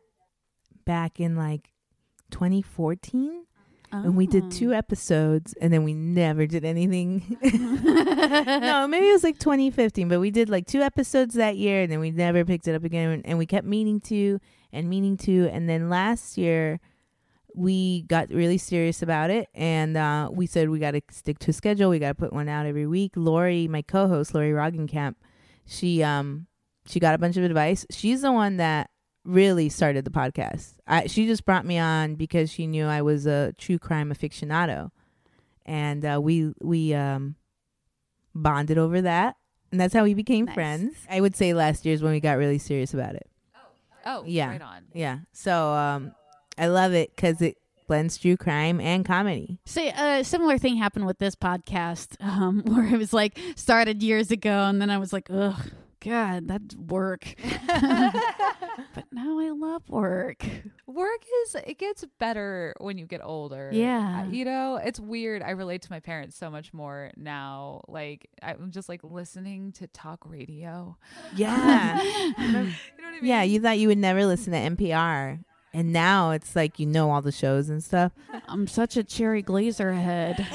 back 0.86 1.22
in 1.22 1.38
like 1.38 1.72
2014, 2.32 3.46
and 3.94 4.18
we 4.18 4.28
Oh. 4.28 4.30
did 4.32 4.52
two 4.52 4.74
episodes, 4.74 5.54
and 5.62 5.72
then 5.72 5.86
we 5.86 5.94
never 5.94 6.46
did 6.48 6.66
anything. 6.66 7.38
no, 7.44 8.88
maybe 8.90 9.08
it 9.08 9.14
was 9.14 9.24
like 9.24 9.40
2015, 9.40 10.10
but 10.10 10.20
we 10.20 10.32
did 10.32 10.50
like 10.50 10.68
two 10.68 10.82
episodes 10.82 11.36
that 11.36 11.56
year, 11.56 11.84
and 11.84 11.92
then 11.92 12.02
we 12.02 12.12
never 12.12 12.44
picked 12.44 12.68
it 12.68 12.76
up 12.76 12.84
again. 12.84 13.22
And 13.24 13.38
we 13.38 13.46
kept 13.46 13.66
meaning 13.66 14.02
to 14.02 14.40
and 14.76 14.90
meaning 14.90 15.18
to, 15.18 15.50
and 15.52 15.68
then 15.70 15.90
last 15.90 16.38
year 16.38 16.80
we 17.56 18.02
got 18.04 18.30
really 18.30 18.58
serious 18.58 19.02
about 19.02 19.30
it, 19.30 19.48
and 19.56 19.96
uh, 19.96 20.30
we 20.32 20.46
said 20.46 20.70
we 20.70 20.78
got 20.80 20.92
to 20.92 21.02
stick 21.10 21.40
to 21.40 21.52
a 21.52 21.54
schedule. 21.54 21.90
We 21.90 22.00
got 22.00 22.10
to 22.10 22.16
put 22.16 22.34
one 22.34 22.50
out 22.50 22.66
every 22.66 22.86
week. 22.86 23.14
Lori, 23.16 23.68
my 23.68 23.82
co-host, 23.82 24.34
Lori 24.36 24.52
Roggenkamp, 24.52 25.16
she 25.66 26.04
um 26.04 26.48
she 26.86 27.00
got 27.00 27.16
a 27.16 27.18
bunch 27.18 27.38
of 27.38 27.44
advice. 27.44 27.86
She's 27.90 28.22
the 28.22 28.32
one 28.32 28.58
that 28.58 28.90
really 29.24 29.70
started 29.70 30.06
the 30.06 30.12
podcast. 30.12 30.74
I, 30.86 31.08
she 31.08 31.26
just 31.26 31.46
brought 31.46 31.66
me 31.66 31.80
on 31.80 32.16
because 32.16 32.52
she 32.52 32.68
knew 32.68 32.86
I 32.86 33.02
was 33.02 33.26
a 33.26 33.54
true 33.58 33.80
crime 33.80 34.12
aficionado, 34.14 34.92
and 35.66 36.06
uh, 36.06 36.20
we 36.22 36.54
we 36.62 36.94
um 36.94 37.36
bonded 38.36 38.78
over 38.78 39.02
that, 39.02 39.38
and 39.72 39.80
that's 39.80 39.94
how 39.94 40.04
we 40.04 40.14
became 40.14 40.46
Nice. 40.46 40.56
friends. 40.56 40.96
I 41.10 41.22
would 41.22 41.36
say 41.38 41.54
last 41.54 41.86
year's 41.86 42.04
when 42.04 42.12
we 42.12 42.20
got 42.20 42.38
really 42.38 42.58
serious 42.60 42.94
about 42.94 43.16
it. 43.16 43.30
Oh, 44.06 44.24
yeah. 44.26 44.50
right 44.50 44.62
on. 44.62 44.86
Yeah, 44.94 45.20
so 45.34 45.74
um, 45.74 46.14
I 46.58 46.68
love 46.68 46.94
it 46.94 47.16
because 47.16 47.42
it 47.42 47.58
blends 47.88 48.18
true 48.18 48.38
crime 48.38 48.80
and 48.80 49.06
comedy. 49.06 49.60
See, 49.66 49.90
a 49.90 50.24
similar 50.24 50.58
thing 50.58 50.78
happened 50.78 51.06
with 51.06 51.20
this 51.20 51.36
podcast, 51.36 52.16
um, 52.22 52.64
where 52.66 52.86
it 52.94 52.98
was 52.98 53.14
like 53.14 53.38
started 53.56 54.02
years 54.02 54.32
ago, 54.32 54.64
and 54.64 54.82
then 54.82 54.90
I 54.90 54.98
was 54.98 55.14
like, 55.14 55.30
ugh, 55.32 55.72
God, 56.06 56.48
that's 56.48 56.76
work. 56.76 57.34
but 57.68 59.06
now 59.12 59.40
I 59.40 59.50
love 59.50 59.90
work. 59.90 60.46
Work 60.86 61.24
is 61.46 61.56
it 61.56 61.80
gets 61.80 62.06
better 62.20 62.76
when 62.80 62.98
you 62.98 63.06
get 63.08 63.22
older. 63.24 63.70
Yeah. 63.74 64.26
You 64.28 64.46
know, 64.46 64.76
it's 64.76 65.00
weird. 65.00 65.42
I 65.42 65.52
relate 65.52 65.82
to 65.84 65.92
my 65.92 66.00
parents 66.00 66.38
so 66.38 66.50
much 66.52 66.74
more 66.74 67.12
now. 67.18 67.82
Like 67.88 68.30
I'm 68.44 68.70
just 68.72 68.88
like 68.88 69.04
listening 69.04 69.72
to 69.74 69.88
talk 69.88 70.20
radio. 70.26 70.98
Yeah, 71.36 72.02
You 72.04 72.12
know 72.12 72.34
what 72.38 72.48
I 72.48 72.62
mean? 72.64 72.76
yeah. 73.24 73.42
You 73.44 73.60
thought 73.60 73.80
you 73.80 73.88
would 73.88 73.98
never 73.98 74.26
listen 74.26 74.54
to 74.54 74.60
NPR, 74.60 75.44
and 75.74 75.92
now 75.92 76.32
it's 76.32 76.56
like 76.56 76.78
you 76.80 76.86
know 76.86 77.10
all 77.10 77.22
the 77.22 77.32
shows 77.32 77.70
and 77.70 77.84
stuff. 77.84 78.12
I'm 78.48 78.68
such 78.68 78.96
a 78.96 79.04
cherry 79.04 79.42
glazer 79.42 80.00
head. 80.00 80.46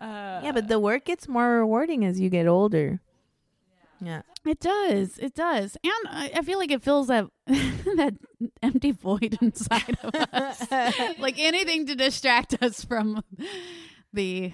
Uh, 0.00 0.40
Yeah, 0.42 0.52
but 0.52 0.68
the 0.68 0.78
work 0.80 1.04
gets 1.04 1.28
more 1.28 1.58
rewarding 1.58 2.04
as 2.04 2.18
you 2.20 2.30
get 2.30 2.46
older. 2.46 3.00
Yeah. 4.00 4.22
It 4.46 4.60
does. 4.60 5.18
It 5.18 5.34
does. 5.34 5.76
And 5.84 5.92
I, 6.08 6.30
I 6.36 6.42
feel 6.42 6.58
like 6.58 6.70
it 6.70 6.82
fills 6.82 7.08
that 7.08 7.26
that 7.46 8.14
empty 8.62 8.92
void 8.92 9.36
inside 9.42 9.98
of 10.02 10.14
us. 10.14 10.70
like 11.18 11.38
anything 11.38 11.86
to 11.86 11.94
distract 11.94 12.62
us 12.62 12.82
from 12.82 13.22
the 14.12 14.52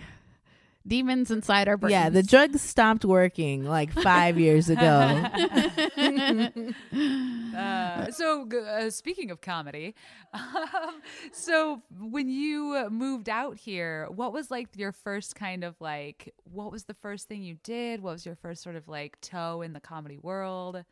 demons 0.87 1.31
inside 1.31 1.69
our 1.69 1.77
brains. 1.77 1.93
Yeah, 1.93 2.09
the 2.11 2.23
drugs 2.23 2.63
stopped 2.63 3.05
working 3.05 3.65
like 3.65 3.93
five 3.93 4.39
years 4.39 4.69
ago. 4.69 5.25
Uh, 7.57 8.11
so, 8.11 8.47
uh, 8.51 8.91
speaking 8.91 9.31
of 9.31 9.41
comedy, 9.41 9.95
um, 10.35 11.01
so 11.33 11.81
when 11.99 12.29
you 12.29 12.75
uh, 12.77 12.91
moved 12.91 13.31
out 13.31 13.57
here, 13.57 14.07
what 14.15 14.31
was 14.31 14.51
like 14.51 14.69
your 14.77 14.93
first 14.93 15.35
kind 15.35 15.65
of 15.65 15.75
like, 15.81 16.35
what 16.45 16.71
was 16.71 16.85
the 16.85 16.93
first 16.93 17.29
thing 17.29 17.43
you 17.43 17.57
did? 17.63 18.03
What 18.03 18.13
was 18.13 18.27
your 18.27 18.35
first 18.35 18.63
sort 18.63 18.77
of 18.77 18.89
like 18.89 19.19
toe 19.23 19.63
in 19.63 19.73
the 19.73 19.81
comedy 19.81 20.19
world? 20.19 20.85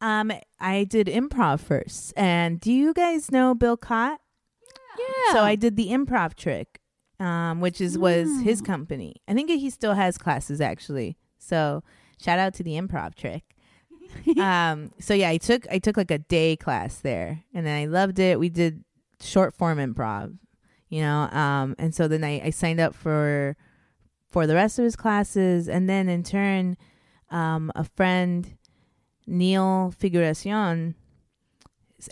Um, 0.00 0.30
I 0.60 0.84
did 0.84 1.08
improv 1.08 1.58
first, 1.60 2.12
and 2.16 2.60
do 2.60 2.72
you 2.72 2.94
guys 2.94 3.32
know 3.32 3.56
Bill 3.56 3.76
Cott? 3.76 4.20
yeah. 4.98 5.32
So 5.32 5.40
I 5.40 5.56
did 5.56 5.76
the 5.76 5.88
improv 5.88 6.34
trick, 6.34 6.80
um, 7.20 7.60
which 7.60 7.80
is 7.80 7.96
was 7.98 8.28
his 8.42 8.60
Mm. 8.62 8.66
company. 8.66 9.16
I 9.28 9.34
think 9.34 9.50
he 9.50 9.70
still 9.70 9.94
has 9.94 10.18
classes 10.18 10.60
actually. 10.60 11.16
So 11.38 11.82
shout 12.20 12.38
out 12.38 12.54
to 12.54 12.62
the 12.62 12.72
improv 12.72 13.14
trick. 13.14 13.42
um, 14.38 14.92
so 14.98 15.14
yeah, 15.14 15.28
I 15.30 15.38
took 15.38 15.66
I 15.70 15.78
took 15.78 15.96
like 15.96 16.10
a 16.10 16.18
day 16.18 16.56
class 16.56 16.96
there, 17.00 17.42
and 17.52 17.66
then 17.66 17.76
I 17.76 17.86
loved 17.86 18.18
it. 18.18 18.38
We 18.38 18.48
did 18.48 18.84
short 19.20 19.54
form 19.54 19.78
improv, 19.78 20.36
you 20.88 21.00
know, 21.00 21.28
um, 21.30 21.74
and 21.78 21.94
so 21.94 22.06
then 22.08 22.22
I, 22.24 22.40
I 22.46 22.50
signed 22.50 22.80
up 22.80 22.94
for 22.94 23.56
for 24.28 24.46
the 24.46 24.54
rest 24.54 24.78
of 24.78 24.84
his 24.84 24.96
classes, 24.96 25.68
and 25.68 25.88
then 25.88 26.08
in 26.08 26.22
turn, 26.22 26.76
um, 27.30 27.72
a 27.74 27.84
friend 27.84 28.56
Neil 29.26 29.94
Figuracion 29.98 30.94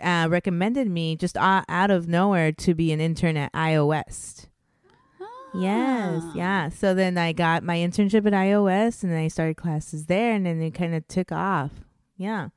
uh, 0.01 0.27
recommended 0.31 0.89
me 0.89 1.17
just 1.17 1.37
uh, 1.37 1.63
out 1.69 1.91
of 1.91 2.09
nowhere 2.09 2.53
to 2.53 2.75
be 2.75 2.93
an 2.93 3.01
intern 3.01 3.37
at 3.37 3.53
iOS. 3.53 4.47
Yes, 5.55 6.23
Ah. 6.25 6.33
yeah. 6.35 6.69
So 6.71 6.95
then 6.95 7.19
I 7.19 7.33
got 7.33 7.63
my 7.63 7.77
internship 7.77 8.27
at 8.27 8.33
iOS 8.33 9.03
and 9.03 9.13
then 9.13 9.19
I 9.19 9.29
started 9.29 9.57
classes 9.57 10.07
there 10.07 10.33
and 10.35 10.47
then 10.47 10.61
it 10.63 10.73
kind 10.73 10.95
of 10.95 11.07
took 11.09 11.31
off. 11.33 11.71
Yeah. 12.17 12.49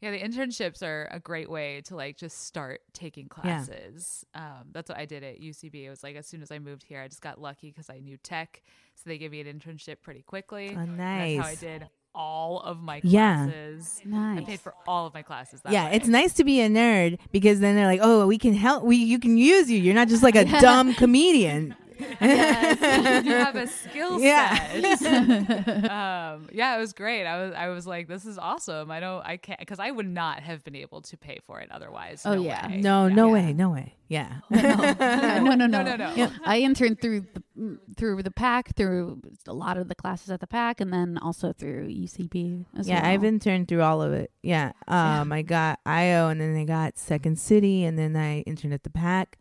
Yeah, 0.00 0.10
the 0.10 0.20
internships 0.20 0.82
are 0.82 1.08
a 1.10 1.18
great 1.18 1.48
way 1.50 1.80
to 1.86 1.96
like 1.96 2.18
just 2.18 2.44
start 2.44 2.82
taking 2.92 3.26
classes. 3.26 4.24
Um, 4.34 4.66
that's 4.72 4.90
what 4.90 4.98
I 4.98 5.06
did 5.06 5.24
at 5.24 5.40
UCB. 5.40 5.84
It 5.86 5.90
was 5.90 6.02
like 6.02 6.14
as 6.14 6.26
soon 6.26 6.42
as 6.42 6.50
I 6.50 6.58
moved 6.58 6.82
here, 6.82 7.00
I 7.00 7.08
just 7.08 7.22
got 7.22 7.40
lucky 7.40 7.70
because 7.70 7.88
I 7.88 8.00
knew 8.00 8.18
tech, 8.18 8.62
so 8.94 9.02
they 9.06 9.16
gave 9.16 9.30
me 9.32 9.40
an 9.40 9.46
internship 9.46 10.02
pretty 10.02 10.20
quickly. 10.20 10.74
Oh, 10.76 10.80
And 10.80 11.00
That's 11.00 11.36
how 11.38 11.46
I 11.46 11.54
did 11.54 11.88
all 12.14 12.60
of 12.60 12.80
my 12.82 13.00
Yeah. 13.02 13.44
classes. 13.46 14.00
I 14.12 14.42
paid 14.46 14.60
for 14.60 14.74
all 14.86 15.06
of 15.06 15.14
my 15.14 15.22
classes. 15.22 15.60
That 15.62 15.72
yeah, 15.72 15.86
way. 15.86 15.96
it's 15.96 16.08
nice 16.08 16.32
to 16.34 16.44
be 16.44 16.60
a 16.60 16.68
nerd 16.68 17.18
because 17.32 17.60
then 17.60 17.74
they're 17.74 17.86
like, 17.86 18.00
"Oh, 18.02 18.26
we 18.26 18.38
can 18.38 18.54
help. 18.54 18.84
We 18.84 18.96
you 18.96 19.18
can 19.18 19.36
use 19.36 19.70
you. 19.70 19.78
You're 19.78 19.94
not 19.94 20.08
just 20.08 20.22
like 20.22 20.36
a 20.36 20.44
dumb 20.60 20.94
comedian." 20.94 21.74
you 22.20 23.32
have 23.32 23.56
a 23.56 23.66
skill 23.66 24.20
Yeah. 24.20 24.54
set. 24.96 25.84
um, 25.90 26.48
yeah, 26.52 26.76
it 26.76 26.80
was 26.80 26.92
great. 26.92 27.24
I 27.26 27.44
was 27.44 27.54
I 27.54 27.68
was 27.68 27.86
like, 27.86 28.08
this 28.08 28.24
is 28.24 28.38
awesome. 28.38 28.90
I 28.90 29.00
don't 29.00 29.24
I 29.24 29.36
can't 29.36 29.58
because 29.58 29.78
I 29.78 29.90
would 29.90 30.08
not 30.08 30.40
have 30.40 30.64
been 30.64 30.76
able 30.76 31.02
to 31.02 31.16
pay 31.16 31.38
for 31.46 31.60
it 31.60 31.70
otherwise. 31.70 32.22
Oh, 32.24 32.34
No 32.34 32.42
yeah. 32.42 32.66
way. 32.68 32.80
No, 32.80 33.06
Yeah. 33.06 33.14
no 33.14 33.26
Yeah. 33.28 33.32
way, 33.32 33.52
no 33.52 33.70
way. 33.70 33.94
Yeah. 34.08 34.36
no, 34.50 34.60
no, 34.60 35.54
no, 35.54 35.66
No, 35.66 35.82
no, 35.82 36.14
no. 36.14 36.30
I 36.44 36.58
interned 36.60 37.00
through 37.00 37.20
the 37.34 37.78
through 37.96 38.22
the 38.22 38.30
pack, 38.30 38.74
through 38.76 39.20
a 39.46 39.52
lot 39.54 39.76
of 39.76 39.88
the 39.88 39.94
classes 39.94 40.30
at 40.30 40.40
the 40.40 40.46
pack, 40.46 40.80
and 40.80 40.92
then 40.92 41.18
also 41.18 41.52
through 41.52 41.88
UCB 41.88 42.66
as 42.76 42.88
yeah, 42.88 43.02
well. 43.02 43.10
I've 43.12 43.24
interned 43.24 43.68
through 43.68 43.82
all 43.82 44.02
of 44.02 44.12
it. 44.12 44.30
Yeah. 44.42 44.72
Um, 44.88 45.32
I 45.32 45.42
got 45.42 45.78
IO 45.86 46.28
and 46.28 46.40
then 46.40 46.56
I 46.56 46.64
got 46.64 46.98
Second 46.98 47.38
City 47.38 47.84
and 47.84 47.98
then 47.98 48.16
I 48.16 48.40
interned 48.40 48.74
at 48.74 48.82
the 48.82 48.90
pack. 48.90 49.38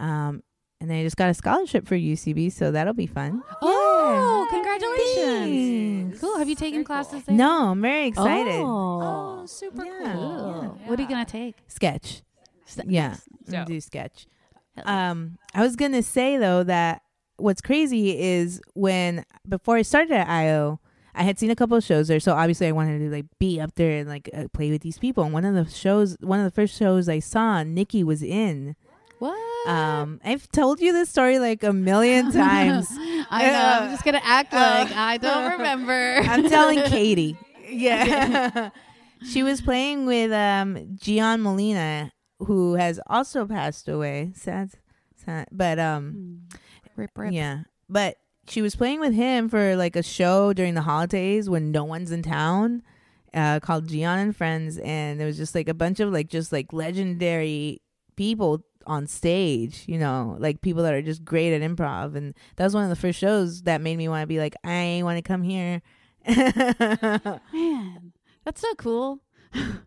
Um, 0.00 0.42
and 0.80 0.90
then 0.90 0.98
I 0.98 1.02
just 1.02 1.16
got 1.16 1.30
a 1.30 1.34
scholarship 1.34 1.86
for 1.86 1.96
UCB, 1.96 2.52
so 2.52 2.70
that'll 2.70 2.92
be 2.94 3.06
fun. 3.06 3.42
Oh, 3.62 4.46
congratulations! 4.50 6.10
Thanks. 6.12 6.20
Cool. 6.20 6.38
Have 6.38 6.48
you 6.48 6.54
taken 6.54 6.78
Very 6.78 6.84
classes 6.84 7.22
cool. 7.26 7.34
No, 7.36 7.70
I'm 7.70 7.80
very 7.80 8.06
excited. 8.08 8.60
Oh, 8.60 9.40
Oh, 9.42 9.46
super 9.46 9.84
Yeah. 9.84 10.12
cool. 10.12 10.38
cool. 10.60 10.78
What 10.86 10.98
are 10.98 11.02
you 11.02 11.08
gonna 11.08 11.24
take? 11.24 11.56
Sketch. 11.68 12.22
St- 12.66 12.90
Yeah. 12.90 13.08
Nice. 13.08 13.22
I'm 13.30 13.52
gonna 13.52 13.58
Dope. 13.64 13.68
do 13.68 13.80
sketch. 13.80 14.26
Um, 14.84 15.38
I 15.54 15.62
was 15.62 15.76
gonna 15.76 16.02
say 16.02 16.36
though 16.36 16.64
that 16.64 17.02
what's 17.36 17.60
crazy 17.60 18.18
is 18.20 18.60
when 18.74 19.24
before 19.48 19.76
I 19.76 19.82
started 19.82 20.12
at 20.12 20.28
IO, 20.28 20.80
I 21.14 21.22
had 21.22 21.38
seen 21.38 21.50
a 21.50 21.56
couple 21.56 21.76
of 21.76 21.84
shows 21.84 22.08
there, 22.08 22.18
so 22.20 22.32
obviously 22.34 22.66
I 22.66 22.72
wanted 22.72 22.98
to 22.98 23.10
like 23.10 23.26
be 23.38 23.60
up 23.60 23.74
there 23.76 23.98
and 24.00 24.08
like 24.08 24.28
uh, 24.34 24.48
play 24.52 24.70
with 24.70 24.82
these 24.82 24.98
people. 24.98 25.22
And 25.24 25.32
one 25.32 25.44
of 25.44 25.54
the 25.54 25.70
shows, 25.70 26.16
one 26.20 26.40
of 26.40 26.44
the 26.44 26.50
first 26.50 26.76
shows 26.76 27.08
I 27.08 27.20
saw, 27.20 27.62
Nikki 27.62 28.02
was 28.02 28.22
in. 28.22 28.74
What? 29.20 29.38
Um, 29.66 30.20
I've 30.24 30.48
told 30.48 30.80
you 30.80 30.92
this 30.92 31.08
story 31.08 31.38
like 31.38 31.62
a 31.62 31.72
million 31.72 32.30
times. 32.32 32.88
I 33.30 33.50
know. 33.50 33.84
I'm 33.84 33.90
just 33.90 34.04
gonna 34.04 34.20
act 34.22 34.52
like 34.52 34.92
I 34.92 35.16
don't 35.16 35.52
remember. 35.52 36.20
I'm 36.22 36.48
telling 36.48 36.82
Katie. 36.86 37.36
Yeah. 37.68 38.70
she 39.30 39.42
was 39.42 39.60
playing 39.60 40.06
with 40.06 40.32
um 40.32 40.96
Gian 40.96 41.42
Molina, 41.42 42.12
who 42.40 42.74
has 42.74 43.00
also 43.06 43.46
passed 43.46 43.88
away. 43.88 44.32
Sad, 44.34 44.70
sad. 45.24 45.48
But 45.50 45.78
um, 45.78 46.42
rip, 46.96 47.10
rip. 47.16 47.32
yeah. 47.32 47.60
But 47.88 48.16
she 48.46 48.60
was 48.60 48.76
playing 48.76 49.00
with 49.00 49.14
him 49.14 49.48
for 49.48 49.76
like 49.76 49.96
a 49.96 50.02
show 50.02 50.52
during 50.52 50.74
the 50.74 50.82
holidays 50.82 51.48
when 51.48 51.72
no 51.72 51.84
one's 51.84 52.10
in 52.12 52.22
town. 52.22 52.82
Uh, 53.32 53.58
called 53.58 53.88
Gian 53.88 54.20
and 54.20 54.36
Friends, 54.36 54.78
and 54.78 55.18
there 55.18 55.26
was 55.26 55.36
just 55.36 55.56
like 55.56 55.68
a 55.68 55.74
bunch 55.74 55.98
of 55.98 56.12
like 56.12 56.28
just 56.28 56.52
like 56.52 56.72
legendary 56.72 57.82
people 58.14 58.62
on 58.86 59.06
stage, 59.06 59.84
you 59.86 59.98
know, 59.98 60.36
like 60.38 60.60
people 60.60 60.82
that 60.82 60.94
are 60.94 61.02
just 61.02 61.24
great 61.24 61.52
at 61.52 61.62
improv. 61.62 62.14
And 62.14 62.34
that 62.56 62.64
was 62.64 62.74
one 62.74 62.84
of 62.84 62.90
the 62.90 62.96
first 62.96 63.18
shows 63.18 63.62
that 63.62 63.80
made 63.80 63.96
me 63.96 64.08
want 64.08 64.22
to 64.22 64.26
be 64.26 64.38
like, 64.38 64.54
I 64.64 65.00
want 65.04 65.18
to 65.18 65.22
come 65.22 65.42
here. 65.42 65.82
Man, 66.26 68.12
that's 68.44 68.60
so 68.60 68.74
cool. 68.76 69.20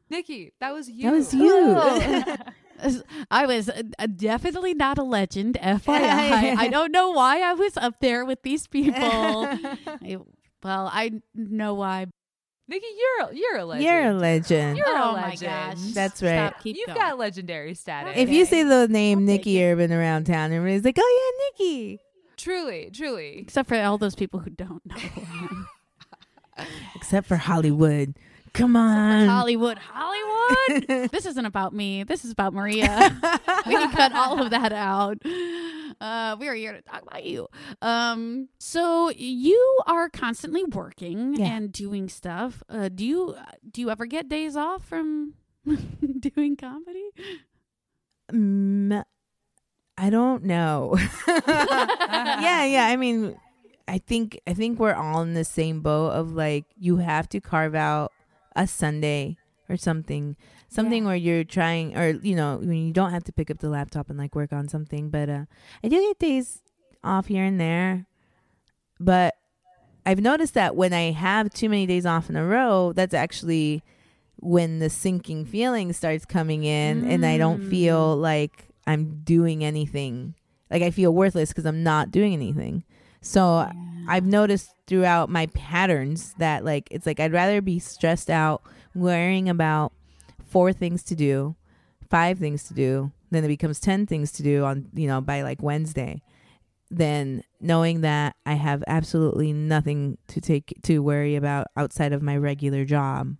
Nikki, 0.10 0.54
that 0.60 0.74
was 0.74 0.90
you. 0.90 1.04
That 1.04 1.14
was 1.14 1.34
you. 1.34 1.52
Oh. 1.52 2.36
I 3.32 3.46
was 3.46 3.70
uh, 3.70 3.82
uh, 3.98 4.08
definitely 4.08 4.74
not 4.74 4.98
a 4.98 5.04
legend, 5.04 5.58
FYI. 5.62 6.58
I 6.58 6.68
don't 6.68 6.92
know 6.92 7.12
why 7.12 7.42
I 7.42 7.54
was 7.54 7.76
up 7.78 8.00
there 8.02 8.24
with 8.24 8.44
these 8.44 8.68
people. 8.68 8.96
I- 9.02 10.18
well, 10.64 10.90
I 10.92 11.22
know 11.36 11.76
why. 11.76 12.08
Nikki, 12.70 12.86
you're 13.00 13.32
you're 13.34 13.58
a 13.60 13.66
legend. 13.66 13.86
You're 13.86 14.02
a 14.12 14.14
oh 14.14 14.18
legend. 14.18 14.78
You're 14.78 14.88
oh 14.90 15.10
a 15.10 15.14
my 15.14 15.30
legend. 15.30 15.52
gosh. 15.52 15.94
That's 15.94 16.22
right. 16.22 16.50
Stop, 16.52 16.62
keep 16.64 16.76
You've 16.76 16.88
going. 16.88 16.98
got 17.00 17.18
legendary 17.18 17.74
status. 17.74 18.14
if 18.18 18.30
you 18.30 18.42
Okay. 18.42 18.50
say 18.50 18.64
the 18.64 18.88
name 18.90 19.20
I'll 19.20 19.24
Nikki 19.26 19.62
it. 19.62 19.72
Urban 19.72 19.94
around 19.94 20.26
town, 20.26 20.52
everybody's 20.52 20.84
like, 20.84 20.98
"Oh 21.00 21.32
yeah, 21.60 21.66
Nikki." 21.66 22.00
truly, 22.36 22.90
truly. 22.94 23.40
Except 23.40 23.68
for 23.68 23.76
all 23.82 23.98
those 23.98 24.14
people 24.16 24.40
who 24.42 24.50
don't 24.52 24.86
know 24.86 24.96
who 24.96 25.66
Except 26.96 27.26
for 27.28 27.36
Hollywood. 27.38 28.16
Come 28.54 28.76
on. 28.76 29.28
Hollywood, 29.28 29.78
Hollywood. 29.80 30.88
this 31.12 31.26
isn't 31.26 31.46
about 31.46 31.74
me. 31.74 32.04
This 32.04 32.26
is 32.26 32.32
about 32.32 32.54
Maria. 32.54 33.16
we 33.66 33.74
can 33.74 33.92
cut 33.92 34.12
all 34.14 34.42
of 34.42 34.50
that 34.52 34.72
out. 34.74 35.18
Uh, 36.00 36.36
we 36.40 36.48
are 36.48 36.54
here 36.54 36.74
to 36.74 36.82
talk 36.82 37.02
about 37.02 37.24
you. 37.24 37.48
Um, 37.82 38.50
so 38.60 39.10
you 39.10 39.80
are 39.88 40.10
constantly 40.10 40.64
working 40.64 41.34
Yeah. 41.36 41.46
and 41.56 41.72
doing 41.72 42.08
stuff. 42.10 42.62
Uh, 42.70 42.90
do 42.90 43.06
you 43.06 43.36
do 43.72 43.82
you 43.82 43.90
ever 43.90 44.06
get 44.06 44.30
days 44.30 44.56
off 44.56 44.86
from 44.86 45.34
doing 46.20 46.56
comedy? 46.56 47.10
Mm, 48.32 49.04
I 49.98 50.10
don't 50.10 50.44
know. 50.44 50.96
yeah, 51.28 52.66
yeah. 52.66 52.86
I 52.88 52.96
mean, 52.98 53.36
I 53.88 53.98
think 53.98 54.40
I 54.46 54.54
think 54.54 54.80
we're 54.80 54.94
all 54.94 55.22
in 55.22 55.34
the 55.34 55.46
same 55.46 55.82
boat 55.82 56.12
of 56.12 56.34
like 56.34 56.66
you 56.78 56.98
have 56.98 57.30
to 57.30 57.40
carve 57.42 57.74
out 57.76 58.12
a 58.56 58.68
Sunday 58.68 59.38
or 59.70 59.78
something, 59.78 60.36
something 60.70 61.06
where 61.06 61.16
you're 61.16 61.44
trying, 61.44 61.98
or 61.98 62.10
you 62.10 62.36
know, 62.36 62.58
when 62.58 62.88
you 62.88 62.94
don't 62.94 63.12
have 63.12 63.24
to 63.26 63.32
pick 63.32 63.50
up 63.50 63.60
the 63.60 63.70
laptop 63.70 64.10
and 64.10 64.18
like 64.18 64.36
work 64.36 64.54
on 64.54 64.68
something. 64.68 65.10
But 65.10 65.30
uh, 65.30 65.46
I 65.84 65.88
do 65.88 65.96
get 65.96 66.20
days 66.20 66.62
off 67.04 67.28
here 67.28 67.44
and 67.44 67.60
there, 67.60 68.06
but 69.00 69.36
I've 70.06 70.22
noticed 70.22 70.54
that 70.54 70.76
when 70.76 70.94
I 70.94 71.12
have 71.12 71.50
too 71.54 71.68
many 71.68 71.86
days 71.86 72.06
off 72.06 72.30
in 72.30 72.36
a 72.36 72.46
row, 72.46 72.94
that's 72.94 73.14
actually 73.14 73.84
when 74.40 74.80
the 74.80 74.90
sinking 74.90 75.46
feeling 75.46 75.92
starts 75.94 76.24
coming 76.24 76.64
in 76.64 77.04
and 77.06 77.26
I 77.26 77.38
don't 77.38 77.68
feel 77.70 78.16
like 78.16 78.70
I'm 78.86 79.22
doing 79.24 79.64
anything. 79.64 80.36
Like 80.72 80.82
I 80.82 80.92
feel 80.92 81.14
worthless 81.14 81.50
because 81.50 81.66
I'm 81.66 81.84
not 81.84 82.12
doing 82.12 82.34
anything. 82.34 82.84
So 83.22 83.70
I've 84.08 84.26
noticed 84.26 84.72
throughout 84.88 85.30
my 85.30 85.48
patterns 85.48 86.34
that 86.38 86.64
like 86.64 86.88
it's 86.92 87.06
like 87.06 87.20
I'd 87.20 87.34
rather 87.34 87.62
be 87.62 87.80
stressed 87.80 88.30
out 88.30 88.62
worrying 88.96 89.50
about 89.50 89.92
four 90.48 90.74
things 90.74 91.04
to 91.04 91.16
do, 91.16 91.56
five 92.10 92.40
things 92.40 92.64
to 92.64 92.74
do, 92.74 93.12
then 93.32 93.44
it 93.44 93.50
becomes 93.50 93.80
10 93.80 94.06
things 94.06 94.32
to 94.34 94.44
do 94.44 94.64
on, 94.64 94.88
you 94.94 95.08
know, 95.08 95.22
by 95.22 95.42
like 95.42 95.62
Wednesday. 95.62 96.22
Then 96.90 97.44
knowing 97.60 98.02
that 98.02 98.36
I 98.46 98.54
have 98.54 98.84
absolutely 98.88 99.52
nothing 99.52 100.18
to 100.28 100.40
take 100.40 100.74
to 100.84 101.00
worry 101.00 101.36
about 101.36 101.68
outside 101.76 102.14
of 102.14 102.22
my 102.22 102.38
regular 102.38 102.86
job. 102.86 103.36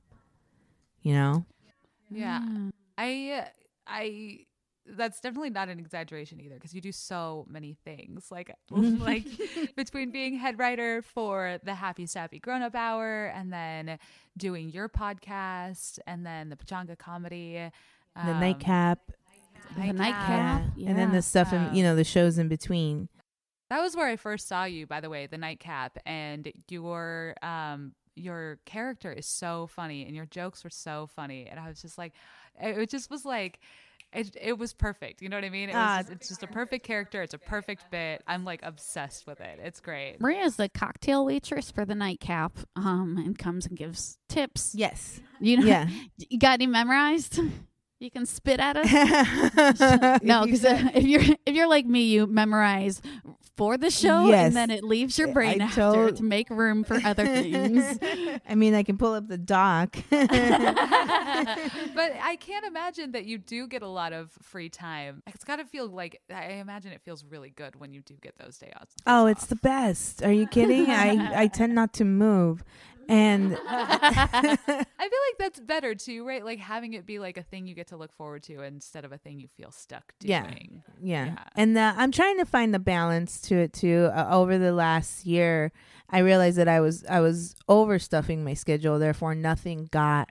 You 1.02 1.14
know? 1.14 1.46
Yeah. 2.10 2.42
Mm. 2.42 2.72
I 2.98 3.48
I 3.88 4.40
that's 4.96 5.20
definitely 5.20 5.50
not 5.50 5.70
an 5.70 5.80
exaggeration 5.80 6.40
either 6.40 6.56
because 6.56 6.74
you 6.74 6.82
do 6.82 6.92
so 6.92 7.46
many 7.50 7.76
things 7.84 8.32
like 8.32 8.56
like 8.72 9.26
between 9.76 10.12
being 10.12 10.36
head 10.38 10.58
writer 10.58 11.02
for 11.02 11.60
the 11.64 11.76
happy 11.76 12.06
sappy 12.06 12.40
grown 12.40 12.62
up 12.62 12.74
hour 12.76 13.26
and 13.36 13.52
then 13.52 14.00
doing 14.38 14.70
your 14.70 14.88
podcast 14.88 16.00
and 16.08 16.26
then 16.26 16.50
the 16.50 16.56
pachanga 16.56 16.98
comedy 16.98 17.70
The 18.26 18.32
um, 18.32 18.40
nightcap. 18.40 19.00
The 19.76 19.94
nightcap. 19.94 20.64
Yeah. 20.76 20.90
And 20.90 20.98
then 20.98 21.12
the 21.12 21.22
stuff 21.22 21.54
in 21.54 21.74
you 21.74 21.84
know, 21.84 21.96
the 21.96 22.04
shows 22.04 22.38
in 22.38 22.48
between. 22.48 23.10
That 23.70 23.82
was 23.82 23.96
where 23.96 24.08
I 24.08 24.16
first 24.16 24.48
saw 24.48 24.64
you, 24.64 24.88
by 24.88 25.02
the 25.02 25.10
way, 25.10 25.28
the 25.28 25.38
nightcap, 25.38 25.98
and 26.06 26.52
your 26.70 27.36
um 27.42 27.94
your 28.16 28.60
character 28.66 29.12
is 29.12 29.26
so 29.26 29.68
funny, 29.68 30.06
and 30.06 30.16
your 30.16 30.26
jokes 30.26 30.64
were 30.64 30.70
so 30.70 31.08
funny, 31.16 31.48
and 31.48 31.60
I 31.60 31.68
was 31.68 31.82
just 31.82 31.98
like, 31.98 32.14
it 32.62 32.78
it 32.78 32.90
just 32.90 33.10
was 33.10 33.26
like. 33.26 33.60
It, 34.14 34.36
it 34.42 34.58
was 34.58 34.74
perfect. 34.74 35.22
You 35.22 35.30
know 35.30 35.38
what 35.38 35.44
I 35.44 35.50
mean? 35.50 35.70
It 35.70 35.74
was 35.76 35.82
Ah. 35.84 35.98
just, 36.00 36.12
it's 36.12 36.28
just 36.30 36.44
a 36.44 36.48
perfect 36.48 36.86
character. 36.86 37.22
It's 37.22 37.34
a 37.34 37.38
perfect 37.38 37.92
bit. 37.92 38.24
I'm 38.26 38.46
like 38.46 38.62
obsessed 38.64 39.28
with 39.28 39.42
it. 39.42 39.60
It's 39.62 39.80
great. 39.80 40.20
Maria's 40.22 40.56
the 40.56 40.70
cocktail 40.70 41.26
waitress 41.26 41.72
for 41.72 41.86
the 41.86 41.94
nightcap, 41.96 42.58
um, 42.76 43.18
and 43.24 43.38
comes 43.38 43.66
and 43.66 43.78
gives 43.78 44.18
tips. 44.30 44.74
Yes. 44.74 45.20
You 45.42 45.58
know, 45.58 45.66
Yeah. 45.66 45.90
you 46.18 46.40
got 46.40 46.54
any 46.54 46.68
memorized? 46.68 47.40
You 48.00 48.12
can 48.12 48.28
spit 48.28 48.60
at 48.60 48.78
us. 48.78 50.22
no, 50.24 50.46
because 50.46 50.64
if 50.64 51.04
you're 51.04 51.24
if 51.48 51.56
you're 51.56 51.68
like 51.68 51.88
me, 51.88 52.04
you 52.04 52.28
memorize 52.28 53.02
for 53.58 53.76
the 53.78 53.90
show, 53.92 54.28
Yes. 54.28 54.46
and 54.48 54.56
then 54.56 54.70
it 54.72 54.84
leaves 54.84 55.18
your 55.20 55.34
brain 55.34 55.62
I 55.62 55.66
after 55.66 55.82
told- 55.82 56.16
to 56.18 56.24
make 56.24 56.50
room 56.50 56.84
for 56.86 56.96
other 57.04 57.26
things. 57.42 58.00
I 58.48 58.56
mean, 58.56 58.74
I 58.76 58.84
can 58.84 58.98
pull 58.98 59.14
up 59.14 59.28
the 59.28 59.38
doc. 59.38 59.98
but 60.10 60.20
I 62.22 62.38
can't 62.40 62.66
imagine 62.66 63.12
that 63.14 63.26
you 63.26 63.38
do 63.38 63.68
get 63.68 63.82
a 63.82 63.88
lot 63.88 64.14
of 64.14 64.32
free 64.42 64.70
time. 64.70 65.24
It's 65.28 65.44
got 65.44 65.58
to 65.58 65.66
feel 65.66 65.88
like 65.88 66.22
I 66.34 66.54
imagine 66.54 66.92
it 66.92 67.02
feels 67.04 67.26
really 67.26 67.50
good 67.50 67.76
when 67.80 67.92
you 67.94 68.02
do 68.02 68.14
get 68.22 68.38
those 68.38 68.58
day 68.58 68.72
offs. 68.80 68.94
oh, 69.06 69.26
it's 69.26 69.48
the 69.48 69.56
best. 69.56 70.24
Are 70.24 70.32
you 70.32 70.48
kidding? 70.48 70.90
I 70.90 71.44
I 71.44 71.48
tend 71.48 71.74
not 71.76 71.94
to 71.94 72.06
move. 72.06 72.64
And 73.10 73.58
I 73.68 74.58
feel 74.66 74.76
like 74.78 75.38
that's 75.40 75.60
better 75.60 75.96
too, 75.96 76.28
right? 76.28 76.44
Like 76.44 76.60
having 76.60 76.94
it 76.94 77.06
be 77.06 77.20
like 77.20 77.38
a 77.38 77.44
thing 77.44 77.68
you 77.68 77.76
get 77.76 77.88
to 77.88 77.98
look 77.98 78.12
forward 78.14 78.44
to 78.44 78.62
instead 78.64 79.06
of 79.06 79.12
a 79.12 79.18
thing 79.18 79.40
you 79.40 79.48
feel 79.48 79.72
stuck 79.72 80.14
Yeah. 80.22 80.44
doing. 80.44 80.84
yeah. 81.02 81.26
Yeah. 81.26 81.36
And 81.56 81.78
uh, 81.78 81.94
I'm 81.98 82.12
trying 82.12 82.38
to 82.40 82.46
find 82.46 82.74
the 82.74 82.80
balance 82.80 83.40
to 83.42 83.56
it 83.58 83.74
too. 83.74 84.10
Uh, 84.14 84.28
over 84.32 84.58
the 84.58 84.74
last 84.74 85.26
year, 85.26 85.72
I 86.10 86.20
realized 86.20 86.58
that 86.58 86.68
I 86.68 86.80
was 86.80 87.04
I 87.10 87.20
was 87.20 87.56
overstuffing 87.70 88.40
my 88.44 88.54
schedule. 88.54 89.00
Therefore, 89.00 89.36
nothing 89.36 89.88
got 89.92 90.30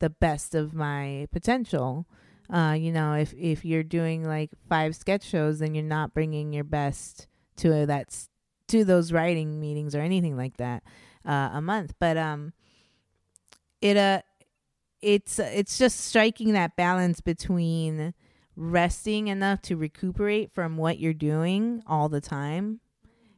the 0.00 0.10
best 0.10 0.54
of 0.54 0.74
my 0.74 1.28
potential. 1.32 2.06
Uh, 2.50 2.76
you 2.78 2.92
know, 2.92 3.14
if 3.14 3.32
if 3.34 3.64
you're 3.64 3.82
doing 3.84 4.24
like 4.24 4.50
five 4.68 4.94
sketch 4.96 5.22
shows, 5.24 5.60
then 5.60 5.74
you're 5.74 5.84
not 5.84 6.12
bringing 6.12 6.52
your 6.52 6.64
best 6.64 7.26
to 7.56 7.86
that's 7.86 8.28
to 8.68 8.84
those 8.84 9.12
writing 9.12 9.60
meetings 9.60 9.94
or 9.94 10.00
anything 10.00 10.36
like 10.36 10.56
that 10.56 10.82
uh, 11.24 11.50
a 11.52 11.60
month. 11.60 11.94
But 11.98 12.16
um, 12.16 12.52
it 13.80 13.96
uh, 13.96 14.22
it's 15.02 15.38
it's 15.38 15.78
just 15.78 16.00
striking 16.00 16.52
that 16.52 16.76
balance 16.76 17.20
between 17.20 18.14
resting 18.54 19.28
enough 19.28 19.62
to 19.62 19.76
recuperate 19.76 20.52
from 20.52 20.76
what 20.76 20.98
you're 20.98 21.12
doing 21.14 21.82
all 21.86 22.08
the 22.08 22.20
time 22.20 22.80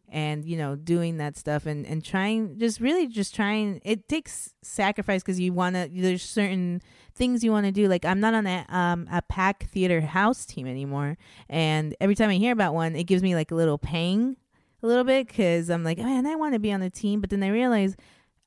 and 0.09 0.45
you 0.45 0.57
know 0.57 0.77
doing 0.77 1.17
that 1.17 1.37
stuff 1.37 1.67
and 1.67 1.87
and 1.87 2.05
trying 2.05 2.59
just 2.59 2.81
really 2.81 3.07
just 3.07 3.35
trying 3.35 3.81
it 3.85 4.09
takes 4.09 4.55
sacrifice 4.63 5.23
because 5.23 5.41
you 5.41 5.53
want 5.53 5.75
to 5.75 5.89
there's 5.93 6.23
certain 6.23 6.81
things 7.15 7.43
you 7.43 7.51
want 7.51 7.65
to 7.65 7.73
do. 7.73 7.89
Like 7.89 8.05
i'm 8.05 8.21
not 8.21 8.35
on 8.35 8.47
a 8.47 8.67
um 8.69 9.09
a 9.11 9.23
pack 9.23 9.65
theater 9.71 10.01
house 10.01 10.45
team 10.45 10.67
anymore. 10.67 11.17
And 11.49 11.97
every 12.01 12.15
time 12.15 12.31
i 12.31 12.35
hear 12.35 12.53
about 12.53 12.75
one 12.75 12.95
it 12.95 13.05
gives 13.05 13.23
me 13.23 13.35
like 13.35 13.51
a 13.51 13.55
little 13.55 13.79
pang 13.79 14.37
a 14.85 14.87
little 14.87 15.05
bit 15.05 15.27
because 15.27 15.71
i'm 15.71 15.83
like 15.83 15.99
man 15.99 16.27
i 16.27 16.35
want 16.35 16.53
to 16.53 16.61
be 16.61 16.71
on 16.73 16.81
the 16.81 16.91
team 16.91 17.21
but 17.21 17.31
then 17.31 17.43
i 17.43 17.49
realize 17.49 17.97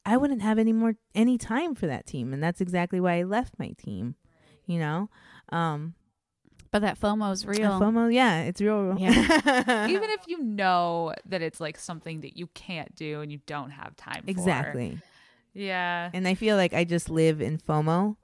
i 0.05 0.15
wouldn't 0.15 0.41
have 0.41 0.57
any 0.59 0.71
more 0.71 0.95
any 1.15 1.37
time 1.37 1.75
for 1.75 1.87
that 1.87 2.05
team 2.05 2.31
and 2.31 2.41
that's 2.41 2.61
exactly 2.61 2.99
why 2.99 3.19
i 3.19 3.23
left 3.23 3.57
my 3.59 3.71
team 3.77 4.15
you 4.65 4.79
know 4.79 5.09
um 5.49 5.93
but 6.69 6.81
that 6.81 6.99
FOMO 6.99 7.31
is 7.31 7.45
real. 7.45 7.79
FOMO, 7.79 8.13
yeah, 8.13 8.41
it's 8.41 8.59
real. 8.59 8.97
Yeah. 8.99 9.87
Even 9.87 10.09
if 10.09 10.27
you 10.27 10.43
know 10.43 11.13
that 11.25 11.41
it's 11.41 11.61
like 11.61 11.77
something 11.77 12.21
that 12.21 12.37
you 12.37 12.47
can't 12.47 12.93
do 12.93 13.21
and 13.21 13.31
you 13.31 13.39
don't 13.45 13.71
have 13.71 13.95
time 13.95 14.23
for. 14.23 14.29
exactly. 14.29 14.99
Yeah. 15.53 16.09
And 16.13 16.27
I 16.27 16.35
feel 16.35 16.55
like 16.55 16.73
I 16.73 16.83
just 16.83 17.09
live 17.09 17.41
in 17.41 17.57
FOMO. 17.57 18.17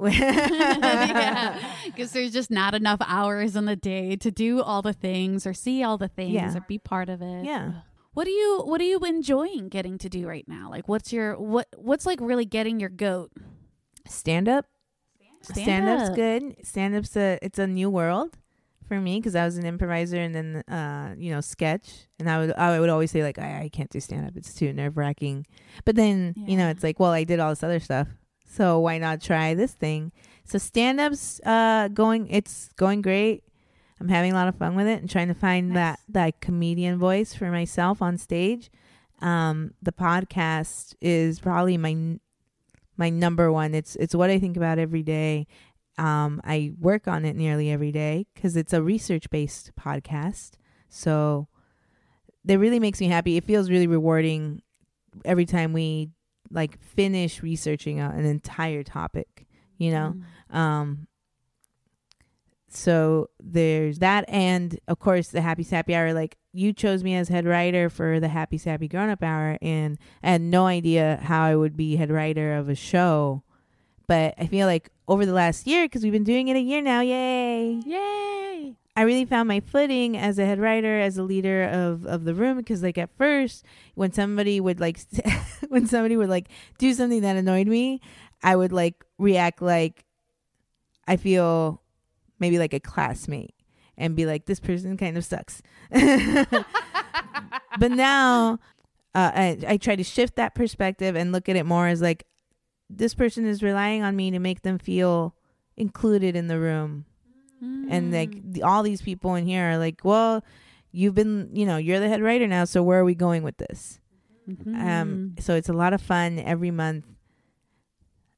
yeah, 0.10 1.58
because 1.86 2.12
there's 2.12 2.32
just 2.32 2.50
not 2.50 2.74
enough 2.74 3.00
hours 3.06 3.56
in 3.56 3.64
the 3.64 3.76
day 3.76 4.16
to 4.16 4.30
do 4.30 4.60
all 4.62 4.82
the 4.82 4.92
things 4.92 5.46
or 5.46 5.54
see 5.54 5.82
all 5.82 5.98
the 5.98 6.08
things 6.08 6.32
Yeah. 6.34 6.56
or 6.56 6.60
be 6.60 6.78
part 6.78 7.08
of 7.08 7.22
it. 7.22 7.44
Yeah. 7.44 7.72
What 8.14 8.24
do 8.24 8.30
you 8.30 8.62
What 8.64 8.80
are 8.80 8.84
you 8.84 8.98
enjoying 9.00 9.68
getting 9.68 9.98
to 9.98 10.08
do 10.08 10.26
right 10.26 10.46
now? 10.48 10.70
Like, 10.70 10.88
what's 10.88 11.12
your 11.12 11.38
what 11.38 11.68
What's 11.76 12.06
like 12.06 12.18
really 12.20 12.44
getting 12.44 12.80
your 12.80 12.88
goat? 12.88 13.30
Stand 14.08 14.48
up. 14.48 14.66
Stand 15.42 15.64
Stand 15.64 15.88
up's 15.88 16.10
good. 16.16 16.56
Stand 16.66 16.96
up's 16.96 17.16
a 17.16 17.38
it's 17.42 17.58
a 17.60 17.66
new 17.66 17.88
world 17.90 18.36
for 18.88 18.98
me 19.00 19.18
because 19.20 19.36
I 19.36 19.44
was 19.44 19.56
an 19.56 19.66
improviser 19.66 20.16
and 20.16 20.34
then 20.34 20.56
uh 20.68 21.14
you 21.16 21.30
know 21.30 21.40
sketch 21.42 22.08
and 22.18 22.28
I 22.28 22.38
would 22.38 22.52
I 22.54 22.80
would 22.80 22.88
always 22.88 23.10
say 23.10 23.22
like 23.22 23.38
I, 23.38 23.64
I 23.64 23.68
can't 23.68 23.90
do 23.90 24.00
stand 24.00 24.26
up 24.26 24.32
it's 24.34 24.54
too 24.54 24.72
nerve 24.72 24.96
wracking 24.96 25.46
but 25.84 25.94
then 25.94 26.34
you 26.36 26.56
know 26.56 26.70
it's 26.70 26.82
like 26.82 26.98
well 26.98 27.10
I 27.12 27.24
did 27.24 27.38
all 27.38 27.50
this 27.50 27.62
other 27.62 27.80
stuff 27.80 28.08
so 28.48 28.80
why 28.80 28.98
not 28.98 29.20
try 29.20 29.54
this 29.54 29.72
thing? 29.72 30.12
So 30.44 30.58
stand 30.58 31.00
up's 31.00 31.40
uh 31.44 31.88
going 31.88 32.28
it's 32.28 32.70
going 32.76 33.02
great. 33.02 33.44
I'm 34.00 34.08
having 34.08 34.32
a 34.32 34.34
lot 34.34 34.48
of 34.48 34.56
fun 34.56 34.76
with 34.76 34.86
it 34.86 35.00
and 35.00 35.10
trying 35.10 35.28
to 35.28 35.34
find 35.34 35.76
that 35.76 36.00
that 36.08 36.40
comedian 36.40 36.98
voice 36.98 37.34
for 37.34 37.50
myself 37.50 38.00
on 38.00 38.16
stage. 38.16 38.70
Um 39.20 39.74
the 39.82 39.92
podcast 39.92 40.94
is 41.00 41.38
probably 41.38 41.76
my 41.76 42.18
my 42.96 43.10
number 43.10 43.50
one. 43.52 43.74
It's 43.74 43.96
it's 43.96 44.14
what 44.14 44.30
I 44.30 44.38
think 44.38 44.56
about 44.56 44.78
every 44.78 45.02
day. 45.02 45.46
Um, 45.96 46.40
I 46.44 46.72
work 46.78 47.08
on 47.08 47.24
it 47.24 47.34
nearly 47.34 47.70
every 47.70 47.90
day 47.90 48.26
because 48.34 48.56
it's 48.56 48.72
a 48.72 48.82
research 48.82 49.30
based 49.30 49.72
podcast. 49.78 50.52
So 50.88 51.48
that 52.44 52.58
really 52.58 52.80
makes 52.80 53.00
me 53.00 53.08
happy. 53.08 53.36
It 53.36 53.44
feels 53.44 53.70
really 53.70 53.86
rewarding 53.86 54.62
every 55.24 55.46
time 55.46 55.72
we 55.72 56.10
like 56.50 56.80
finish 56.80 57.42
researching 57.42 58.00
an 58.00 58.24
entire 58.24 58.82
topic, 58.82 59.46
you 59.76 59.90
know? 59.90 60.14
Mm. 60.52 60.56
Um, 60.56 61.06
so 62.68 63.30
there's 63.40 63.98
that. 64.00 64.24
And 64.28 64.78
of 64.88 64.98
course, 64.98 65.28
the 65.28 65.40
Happy 65.40 65.62
Sappy 65.62 65.94
Hour. 65.94 66.12
Like, 66.12 66.36
you 66.52 66.72
chose 66.72 67.02
me 67.02 67.14
as 67.14 67.28
head 67.28 67.46
writer 67.46 67.88
for 67.88 68.20
the 68.20 68.28
Happy 68.28 68.58
Sappy 68.58 68.88
Grown 68.88 69.08
Up 69.08 69.22
Hour, 69.22 69.58
and 69.62 69.98
I 70.22 70.30
had 70.32 70.40
no 70.40 70.66
idea 70.66 71.20
how 71.22 71.44
I 71.44 71.56
would 71.56 71.76
be 71.76 71.96
head 71.96 72.10
writer 72.10 72.54
of 72.54 72.68
a 72.68 72.74
show. 72.74 73.42
But 74.06 74.34
I 74.38 74.46
feel 74.46 74.66
like 74.66 74.90
over 75.06 75.26
the 75.26 75.32
last 75.32 75.66
year, 75.66 75.84
because 75.84 76.02
we've 76.02 76.12
been 76.12 76.24
doing 76.24 76.48
it 76.48 76.56
a 76.56 76.60
year 76.60 76.80
now, 76.80 77.00
yay! 77.00 77.80
Yay! 77.84 78.76
I 78.98 79.02
really 79.02 79.26
found 79.26 79.46
my 79.46 79.60
footing 79.60 80.16
as 80.16 80.40
a 80.40 80.44
head 80.44 80.58
writer, 80.58 80.98
as 80.98 81.16
a 81.16 81.22
leader 81.22 81.62
of, 81.62 82.04
of 82.04 82.24
the 82.24 82.34
room. 82.34 82.56
Because 82.56 82.82
like 82.82 82.98
at 82.98 83.16
first, 83.16 83.64
when 83.94 84.12
somebody 84.12 84.58
would 84.58 84.80
like, 84.80 84.98
when 85.68 85.86
somebody 85.86 86.16
would 86.16 86.28
like 86.28 86.48
do 86.78 86.92
something 86.92 87.20
that 87.20 87.36
annoyed 87.36 87.68
me, 87.68 88.00
I 88.42 88.56
would 88.56 88.72
like 88.72 89.04
react 89.16 89.62
like 89.62 90.04
I 91.06 91.16
feel 91.16 91.80
maybe 92.40 92.58
like 92.58 92.74
a 92.74 92.80
classmate 92.80 93.54
and 93.96 94.16
be 94.16 94.26
like, 94.26 94.46
this 94.46 94.58
person 94.58 94.96
kind 94.96 95.16
of 95.16 95.24
sucks. 95.24 95.62
but 95.92 97.92
now, 97.92 98.58
uh, 99.14 99.30
I 99.32 99.58
I 99.64 99.76
try 99.76 99.94
to 99.94 100.02
shift 100.02 100.34
that 100.34 100.56
perspective 100.56 101.14
and 101.14 101.30
look 101.30 101.48
at 101.48 101.54
it 101.54 101.66
more 101.66 101.86
as 101.86 102.02
like 102.02 102.26
this 102.90 103.14
person 103.14 103.46
is 103.46 103.62
relying 103.62 104.02
on 104.02 104.16
me 104.16 104.32
to 104.32 104.40
make 104.40 104.62
them 104.62 104.76
feel 104.76 105.36
included 105.76 106.34
in 106.34 106.48
the 106.48 106.58
room 106.58 107.04
and 107.60 108.12
like 108.12 108.30
Mm. 108.36 108.52
the, 108.54 108.62
all 108.62 108.82
these 108.82 109.02
people 109.02 109.34
in 109.34 109.44
here 109.46 109.70
are 109.72 109.78
like 109.78 110.00
well 110.04 110.44
you've 110.92 111.14
been 111.14 111.48
you 111.52 111.66
know 111.66 111.76
you're 111.76 112.00
the 112.00 112.08
head 112.08 112.22
writer 112.22 112.46
now 112.46 112.64
so 112.64 112.82
where 112.82 113.00
are 113.00 113.04
we 113.04 113.14
going 113.14 113.42
with 113.42 113.56
this? 113.58 114.00
Mhm. 114.48 114.74
um 114.80 115.34
so 115.38 115.54
it's 115.54 115.68
a 115.68 115.72
lot 115.72 115.92
of 115.92 116.00
fun 116.00 116.38
every 116.38 116.70
month. 116.70 117.04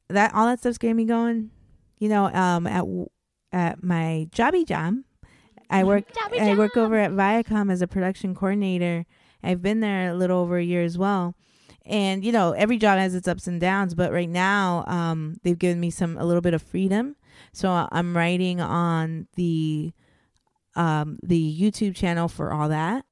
That 0.09 0.35
all 0.35 0.47
that 0.47 0.59
stuff's 0.59 0.79
getting 0.79 0.97
me 0.97 1.05
going 1.05 1.51
you 1.99 2.09
know 2.09 2.27
um 2.33 2.67
at 2.67 2.85
at 3.53 3.83
my 3.83 4.27
jobby 4.33 4.67
job 4.67 4.95
i 5.69 5.85
work 5.91 6.05
Jobby 6.13 6.41
i 6.41 6.55
work 6.55 6.77
over 6.77 6.97
at 6.97 7.13
viacom 7.13 7.71
as 7.71 7.83
a 7.83 7.87
production 7.87 8.35
coordinator. 8.35 9.07
I've 9.43 9.63
been 9.63 9.81
there 9.81 10.11
a 10.11 10.15
little 10.15 10.39
over 10.41 10.59
a 10.59 10.63
year 10.65 10.83
as 10.83 10.99
well. 10.99 11.35
And 11.87 12.25
you 12.25 12.33
know 12.33 12.53
every 12.53 12.77
job 12.79 12.99
has 12.99 13.15
its 13.15 13.29
ups 13.29 13.47
and 13.47 13.61
downs 13.61 13.95
but 13.95 14.13
right 14.13 14.29
now 14.29 14.85
um 14.87 15.37
they've 15.43 15.59
given 15.59 15.79
me 15.81 15.91
some 15.91 16.17
a 16.19 16.25
little 16.25 16.43
bit 16.43 16.55
of 16.55 16.63
freedom 16.63 17.15
so 17.53 17.89
i'm 17.93 18.17
writing 18.17 18.61
on 18.61 19.27
the 19.37 19.93
um 20.77 21.19
the 21.23 21.61
youtube 21.61 21.95
channel 21.95 22.29
for 22.29 22.53
all 22.53 22.69
that 22.69 23.05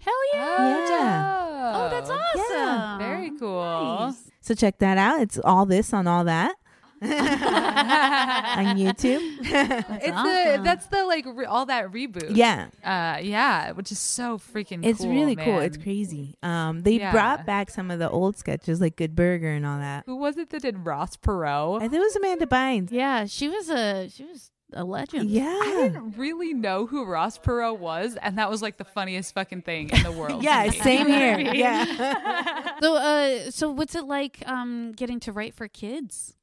Hell 0.00 0.14
yeah! 0.34 0.56
Oh, 0.58 0.88
Yeah. 0.88 1.72
Oh, 1.74 1.90
that's 1.90 2.10
awesome. 2.10 2.52
Yeah. 2.56 2.98
Very 2.98 3.30
cool. 3.38 3.60
Nice. 4.06 4.30
so 4.40 4.54
check 4.54 4.78
that 4.78 4.96
out 4.98 5.20
it's 5.20 5.38
all 5.42 5.66
this 5.66 5.92
on 5.92 6.06
all 6.06 6.22
that 6.24 6.54
on 7.02 8.76
youtube 8.76 9.20
That's 9.42 10.04
It's 10.04 10.16
awesome. 10.16 10.24
the 10.24 10.60
that's 10.64 10.86
the 10.86 11.04
like 11.04 11.24
re- 11.26 11.44
all 11.44 11.66
that 11.66 11.90
reboot. 11.92 12.34
yeah 12.36 12.68
Uh 12.84 13.18
yeah, 13.20 13.72
which 13.72 13.92
is 13.92 13.98
so 13.98 14.38
freaking 14.38 14.84
it's 14.84 15.00
cool, 15.00 15.10
really 15.10 15.36
cool 15.36 15.60
it's 15.60 15.76
crazy 15.76 16.36
um 16.42 16.80
they 16.80 16.98
Yeah. 16.98 17.12
brought 17.12 17.44
back 17.46 17.70
some 17.70 17.90
of 17.90 17.98
the 17.98 18.08
old 18.10 18.36
sketches 18.36 18.80
like 18.80 18.96
good 18.96 19.14
burger 19.14 19.50
and 19.50 19.66
all 19.66 19.78
that 19.78 20.04
Who 20.06 20.16
was 20.16 20.36
it 20.36 20.50
that 20.50 20.62
did 20.62 20.84
Ross 20.86 21.16
Perot? 21.16 21.76
i 21.76 21.80
think 21.88 21.94
it 21.94 21.98
was 22.00 22.16
amanda 22.16 22.46
bynes 22.46 22.90
yeah, 22.90 23.26
she 23.26 23.48
was 23.48 23.68
a 23.68 24.08
she 24.08 24.24
was 24.24 24.50
a 24.72 24.82
legend. 24.82 25.30
yeah 25.30 25.44
I 25.62 25.88
didn't 25.88 26.16
really 26.18 26.52
know 26.52 26.86
who 26.86 27.04
Ross 27.04 27.38
Perot 27.38 27.78
was, 27.78 28.16
and 28.20 28.36
that 28.38 28.50
was 28.50 28.62
like 28.62 28.78
the 28.78 28.84
funniest 28.84 29.32
fucking 29.32 29.62
thing 29.62 29.90
in 29.90 30.02
the 30.02 30.10
world. 30.20 30.42
yeah 30.42 30.68
same 30.70 31.06
You 31.06 31.14
know 31.14 31.20
what 31.30 31.38
I 31.38 31.42
here 31.42 31.54
yeah 31.54 32.78
So, 32.80 32.96
uh, 32.96 33.50
so 33.52 33.70
what's 33.70 33.94
it 33.94 34.04
like 34.06 34.42
um 34.46 34.92
getting 34.96 35.20
to 35.20 35.32
write 35.32 35.54
for 35.54 35.68
kids? 35.68 36.34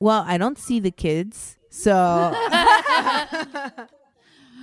Well 0.00 0.24
i 0.26 0.36
don't 0.36 0.58
see 0.58 0.80
the 0.80 0.90
kids 0.90 1.56
so 1.70 2.32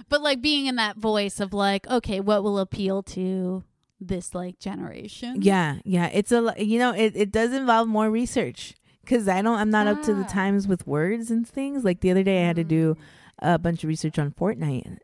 But 0.09 0.21
like 0.21 0.41
being 0.41 0.67
in 0.67 0.75
that 0.77 0.95
voice 0.95 1.41
of 1.41 1.53
like, 1.53 1.85
okay, 1.87 2.21
what 2.21 2.41
will 2.41 2.59
appeal 2.59 3.03
to 3.03 3.63
this 3.99 4.33
like 4.33 4.57
generation? 4.57 5.41
Yeah, 5.41 5.79
yeah. 5.83 6.09
It's 6.13 6.31
a 6.31 6.53
you 6.57 6.79
know 6.79 6.91
it, 6.93 7.13
it 7.15 7.29
does 7.31 7.51
involve 7.51 7.89
more 7.89 8.09
research 8.09 8.75
because 9.03 9.27
I 9.27 9.41
don't 9.41 9.59
I'm 9.59 9.69
not 9.69 9.85
up 9.87 10.01
to 10.03 10.13
the 10.13 10.21
Ah. 10.23 10.27
times 10.27 10.65
with 10.65 10.87
words 10.87 11.29
and 11.29 11.45
things. 11.45 11.83
Like 11.83 11.99
the 11.99 12.11
other 12.11 12.23
day, 12.23 12.41
I 12.43 12.47
had 12.47 12.55
to 12.55 12.63
do 12.63 12.95
a 13.39 13.57
bunch 13.59 13.83
of 13.83 13.89
research 13.89 14.17
on 14.17 14.31
Fortnite. 14.31 14.97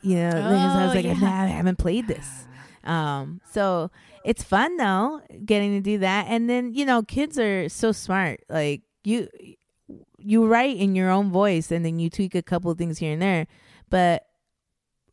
You 0.00 0.16
know, 0.16 0.30
because 0.30 0.44
I 0.76 0.82
Oh, 0.82 0.86
was 0.86 0.94
like, 0.94 1.04
yeah. 1.04 1.12
"Nah, 1.14 1.42
I 1.42 1.46
haven't 1.48 1.76
played 1.78 2.06
this. 2.08 2.46
Um, 2.84 3.42
so 3.52 3.90
it's 4.24 4.42
fun 4.42 4.78
though, 4.78 5.20
getting 5.44 5.72
to 5.72 5.80
do 5.82 5.98
that. 5.98 6.26
And 6.30 6.48
then 6.48 6.72
you 6.72 6.86
know, 6.86 7.02
kids 7.02 7.38
are 7.38 7.68
so 7.68 7.92
smart. 7.92 8.40
Like 8.48 8.82
you, 9.04 9.28
you 10.18 10.46
write 10.46 10.76
in 10.76 10.94
your 10.94 11.10
own 11.10 11.30
voice, 11.30 11.70
and 11.70 11.84
then 11.84 11.98
you 11.98 12.10
tweak 12.10 12.34
a 12.34 12.42
couple 12.42 12.72
things 12.74 12.98
here 12.98 13.12
and 13.12 13.22
there. 13.22 13.46
But 13.90 14.26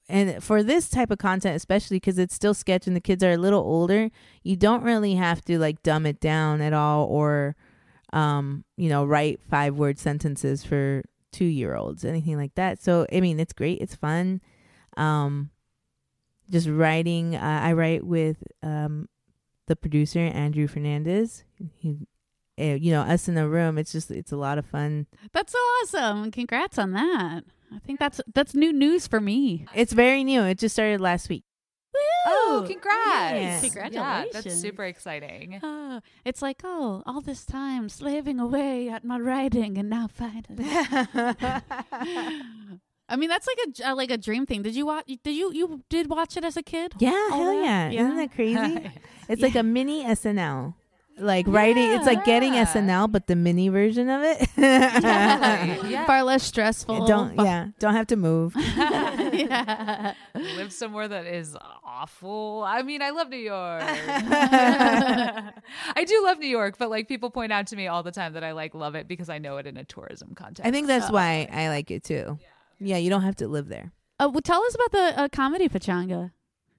and 0.09 0.43
for 0.43 0.63
this 0.63 0.89
type 0.89 1.11
of 1.11 1.17
content 1.17 1.55
especially 1.55 1.97
because 1.97 2.17
it's 2.17 2.35
still 2.35 2.53
sketch 2.53 2.87
and 2.87 2.95
the 2.95 3.01
kids 3.01 3.23
are 3.23 3.31
a 3.31 3.37
little 3.37 3.61
older 3.61 4.09
you 4.43 4.55
don't 4.55 4.83
really 4.83 5.15
have 5.15 5.43
to 5.43 5.57
like 5.57 5.81
dumb 5.81 6.05
it 6.05 6.19
down 6.19 6.61
at 6.61 6.73
all 6.73 7.05
or 7.05 7.55
um 8.11 8.63
you 8.75 8.89
know 8.89 9.05
write 9.05 9.39
five 9.49 9.75
word 9.75 9.97
sentences 9.97 10.63
for 10.63 11.03
two 11.31 11.45
year 11.45 11.75
olds 11.75 12.05
anything 12.05 12.37
like 12.37 12.53
that. 12.55 12.81
So 12.81 13.07
i 13.11 13.19
mean 13.19 13.39
it's 13.39 13.53
great 13.53 13.79
it's 13.81 13.95
fun. 13.95 14.41
Um 14.97 15.49
just 16.49 16.67
writing 16.67 17.35
uh, 17.35 17.61
i 17.63 17.71
write 17.71 18.05
with 18.05 18.43
um 18.61 19.07
the 19.67 19.75
producer 19.75 20.19
andrew 20.19 20.67
fernandez. 20.67 21.45
He 21.77 22.07
uh, 22.59 22.63
you 22.63 22.91
know 22.91 23.01
us 23.01 23.27
in 23.27 23.35
the 23.35 23.47
room 23.47 23.77
it's 23.77 23.91
just 23.91 24.11
it's 24.11 24.31
a 24.31 24.37
lot 24.37 24.57
of 24.57 24.65
fun 24.65 25.07
That's 25.31 25.51
so 25.51 25.57
awesome. 25.59 26.31
Congrats 26.31 26.77
on 26.77 26.91
that. 26.93 27.43
I 27.73 27.79
think 27.79 27.99
that's 27.99 28.21
that's 28.33 28.53
new 28.53 28.71
news 28.71 29.07
for 29.07 29.19
me. 29.19 29.65
it's 29.73 29.93
very 29.93 30.23
new 30.23 30.43
it 30.43 30.59
just 30.59 30.73
started 30.75 31.01
last 31.01 31.29
week 31.29 31.43
Woo! 31.93 31.99
Oh, 32.27 32.59
Woo! 32.61 32.67
congrats! 32.67 33.61
Congratulations! 33.61 34.33
Yeah, 34.33 34.41
that's 34.41 34.55
super 34.59 34.83
exciting. 34.83 35.59
Oh, 35.61 36.01
it's 36.25 36.41
like, 36.41 36.61
oh, 36.63 37.03
all 37.05 37.21
this 37.21 37.45
time 37.45 37.87
slaving 37.87 38.39
away 38.39 38.89
at 38.89 39.03
my 39.05 39.19
writing, 39.19 39.77
and 39.77 39.91
now 39.91 40.07
finally. 40.07 40.65
I 43.09 43.15
mean, 43.15 43.29
that's 43.29 43.47
like 43.47 43.57
a 43.67 43.89
uh, 43.91 43.95
like 43.95 44.09
a 44.09 44.17
dream 44.17 44.45
thing. 44.47 44.63
Did 44.63 44.75
you 44.75 44.85
watch? 44.87 45.05
Did 45.23 45.35
you 45.35 45.53
you 45.53 45.83
did 45.89 46.09
watch 46.09 46.35
it 46.37 46.43
as 46.43 46.57
a 46.57 46.63
kid? 46.63 46.93
Yeah, 46.99 47.11
All 47.31 47.43
hell 47.43 47.61
that? 47.61 47.91
yeah. 47.93 48.01
Isn't 48.05 48.17
that 48.17 48.31
crazy? 48.33 48.91
It's 49.29 49.41
like 49.41 49.55
a 49.55 49.63
mini 49.63 50.03
SNL. 50.03 50.73
Like 51.17 51.45
writing, 51.47 51.91
it's 51.91 52.05
like 52.07 52.25
getting 52.25 52.55
Yeah. 52.55 52.65
SNL, 52.65 53.11
but 53.11 53.27
the 53.27 53.35
mini 53.35 53.69
version 53.69 54.09
of 54.09 54.23
it. 54.23 54.39
Totally. 54.55 55.91
Yeah. 55.91 56.05
Far 56.05 56.23
less 56.23 56.41
stressful. 56.43 57.05
don't, 57.05 57.35
Far- 57.35 57.45
yeah, 57.45 57.67
don't 57.79 57.93
have 57.93 58.07
to 58.07 58.15
move. 58.15 58.55
yeah. 58.57 60.13
live 60.33 60.73
somewhere 60.73 61.07
that 61.07 61.27
is 61.27 61.55
awful. 61.85 62.63
I 62.65 62.81
mean, 62.81 63.01
I 63.03 63.11
love 63.11 63.29
New 63.29 63.37
York. 63.37 63.83
I 63.85 65.51
do 66.05 66.23
love 66.23 66.39
New 66.39 66.47
York, 66.47 66.77
but 66.77 66.89
like 66.89 67.07
people 67.07 67.29
point 67.29 67.51
out 67.51 67.67
to 67.67 67.75
me 67.75 67.87
all 67.87 68.03
the 68.03 68.11
time 68.11 68.33
that 68.33 68.43
I 68.43 68.51
like 68.53 68.73
love 68.73 68.95
it 68.95 69.07
because 69.07 69.29
I 69.29 69.37
know 69.37 69.57
it 69.57 69.67
in 69.67 69.77
a 69.77 69.83
tourism 69.83 70.33
context. 70.35 70.67
I 70.67 70.71
think 70.71 70.87
that's 70.87 71.11
why 71.11 71.47
I 71.51 71.69
like 71.69 71.91
it 71.91 72.03
too. 72.03 72.37
Yeah, 72.79 72.97
you 72.97 73.09
don't 73.09 73.21
have 73.23 73.35
to 73.37 73.47
live 73.47 73.69
there. 73.69 73.91
Uh, 74.19 74.29
well, 74.31 74.41
tell 74.41 74.61
us 74.63 74.75
about 74.75 74.91
the 74.91 75.21
uh, 75.21 75.27
comedy 75.29 75.69
pachanga. 75.69 76.31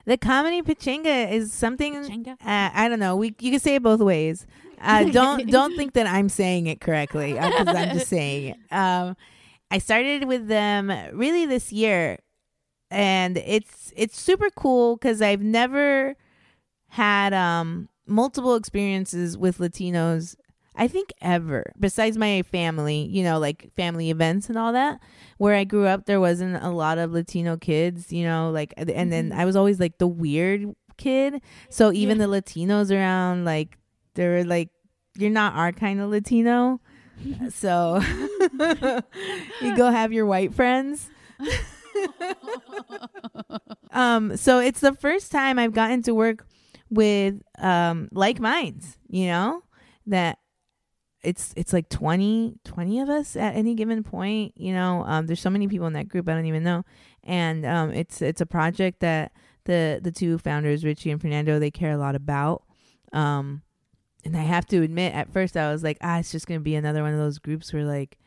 The 0.06 0.18
comedy 0.18 0.62
pachanga 0.62 1.30
is 1.32 1.52
something 1.52 1.96
uh, 2.26 2.34
I 2.74 2.88
don't 2.88 2.98
know. 3.00 3.16
We 3.16 3.34
you 3.40 3.50
can 3.52 3.60
say 3.60 3.76
it 3.76 3.82
both 3.82 4.00
ways. 4.00 4.46
Uh, 4.80 5.04
don't 5.10 5.48
don't 5.50 5.76
think 5.76 5.94
that 5.94 6.06
I'm 6.06 6.28
saying 6.28 6.66
it 6.66 6.80
correctly 6.80 7.32
because 7.32 7.68
I'm 7.68 7.96
just 7.96 8.08
saying 8.08 8.54
it. 8.54 8.72
Um, 8.74 9.16
I 9.70 9.78
started 9.78 10.24
with 10.24 10.46
them 10.46 10.92
really 11.12 11.46
this 11.46 11.72
year, 11.72 12.18
and 12.90 13.38
it's 13.38 13.92
it's 13.96 14.20
super 14.20 14.50
cool 14.50 14.96
because 14.96 15.22
I've 15.22 15.42
never 15.42 16.16
had 16.88 17.32
um 17.32 17.88
multiple 18.06 18.54
experiences 18.54 19.38
with 19.38 19.58
Latinos. 19.58 20.36
I 20.76 20.88
think 20.88 21.12
ever 21.20 21.72
besides 21.78 22.16
my 22.16 22.42
family, 22.42 23.02
you 23.02 23.22
know, 23.22 23.38
like 23.38 23.72
family 23.76 24.10
events 24.10 24.48
and 24.48 24.58
all 24.58 24.72
that. 24.72 25.00
Where 25.38 25.54
I 25.54 25.64
grew 25.64 25.86
up, 25.86 26.06
there 26.06 26.20
wasn't 26.20 26.62
a 26.62 26.70
lot 26.70 26.98
of 26.98 27.12
Latino 27.12 27.56
kids, 27.56 28.12
you 28.12 28.24
know, 28.24 28.50
like, 28.50 28.74
and 28.76 29.12
then 29.12 29.32
I 29.32 29.44
was 29.44 29.56
always 29.56 29.78
like 29.78 29.98
the 29.98 30.06
weird 30.06 30.74
kid. 30.96 31.42
So 31.70 31.92
even 31.92 32.18
the 32.18 32.26
Latinos 32.26 32.90
around, 32.90 33.44
like, 33.44 33.78
they 34.14 34.26
were 34.26 34.44
like, 34.44 34.70
you're 35.16 35.30
not 35.30 35.54
our 35.54 35.72
kind 35.72 36.00
of 36.00 36.10
Latino. 36.10 36.80
so 37.50 38.00
you 39.60 39.76
go 39.76 39.90
have 39.90 40.12
your 40.12 40.26
white 40.26 40.54
friends. 40.54 41.10
um, 43.92 44.36
so 44.36 44.58
it's 44.58 44.80
the 44.80 44.94
first 44.94 45.30
time 45.30 45.58
I've 45.58 45.72
gotten 45.72 46.02
to 46.02 46.14
work 46.14 46.46
with 46.90 47.42
um 47.58 48.08
like 48.12 48.40
minds, 48.40 48.98
you 49.08 49.26
know, 49.26 49.62
that 50.06 50.38
it's 51.24 51.52
it's 51.56 51.72
like 51.72 51.88
20 51.88 52.58
20 52.64 53.00
of 53.00 53.08
us 53.08 53.36
at 53.36 53.54
any 53.56 53.74
given 53.74 54.02
point 54.02 54.52
you 54.56 54.72
know 54.72 55.02
um 55.06 55.26
there's 55.26 55.40
so 55.40 55.50
many 55.50 55.66
people 55.66 55.86
in 55.86 55.92
that 55.94 56.08
group 56.08 56.28
i 56.28 56.34
don't 56.34 56.46
even 56.46 56.62
know. 56.62 56.84
And 57.22 57.64
um 57.64 57.90
it's 57.92 58.20
it's 58.22 58.40
a 58.40 58.46
project 58.46 59.00
that 59.00 59.32
the 59.64 60.00
the 60.02 60.12
two 60.12 60.36
founders 60.38 60.84
richie 60.84 61.10
and 61.10 61.20
fernando 61.20 61.58
they 61.58 61.70
care 61.70 61.92
a 61.92 61.96
lot 61.96 62.14
about. 62.14 62.62
Um 63.12 63.62
and 64.24 64.36
i 64.36 64.42
have 64.42 64.66
to 64.66 64.82
admit 64.82 65.14
at 65.14 65.32
first 65.32 65.56
i 65.56 65.70
was 65.72 65.82
like 65.82 65.98
ah 66.02 66.18
it's 66.18 66.32
just 66.32 66.46
gonna 66.46 66.60
be 66.60 66.74
another 66.74 67.02
one 67.02 67.12
of 67.12 67.18
those 67.18 67.38
groups 67.38 67.72
where 67.72 67.84
like 67.84 68.18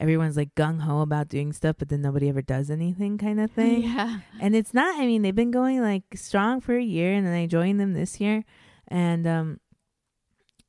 everyone's 0.00 0.36
like 0.36 0.54
gung-ho 0.54 1.00
about 1.00 1.28
doing 1.28 1.52
stuff 1.52 1.76
but 1.78 1.88
then 1.88 2.02
nobody 2.02 2.28
ever 2.28 2.42
does 2.42 2.70
anything 2.70 3.16
kind 3.18 3.38
of 3.40 3.50
thing. 3.58 3.82
Yeah. 3.82 4.20
and 4.40 4.54
it's 4.56 4.74
not 4.74 5.00
i 5.00 5.06
mean 5.06 5.22
they've 5.22 5.34
been 5.34 5.50
going 5.50 5.80
like 5.80 6.04
strong 6.14 6.60
for 6.60 6.76
a 6.76 6.82
year 6.82 7.12
and 7.14 7.26
then 7.26 7.34
i 7.34 7.46
joined 7.46 7.80
them 7.80 7.94
this 7.94 8.20
year. 8.20 8.44
And 8.88 9.26
um 9.26 9.60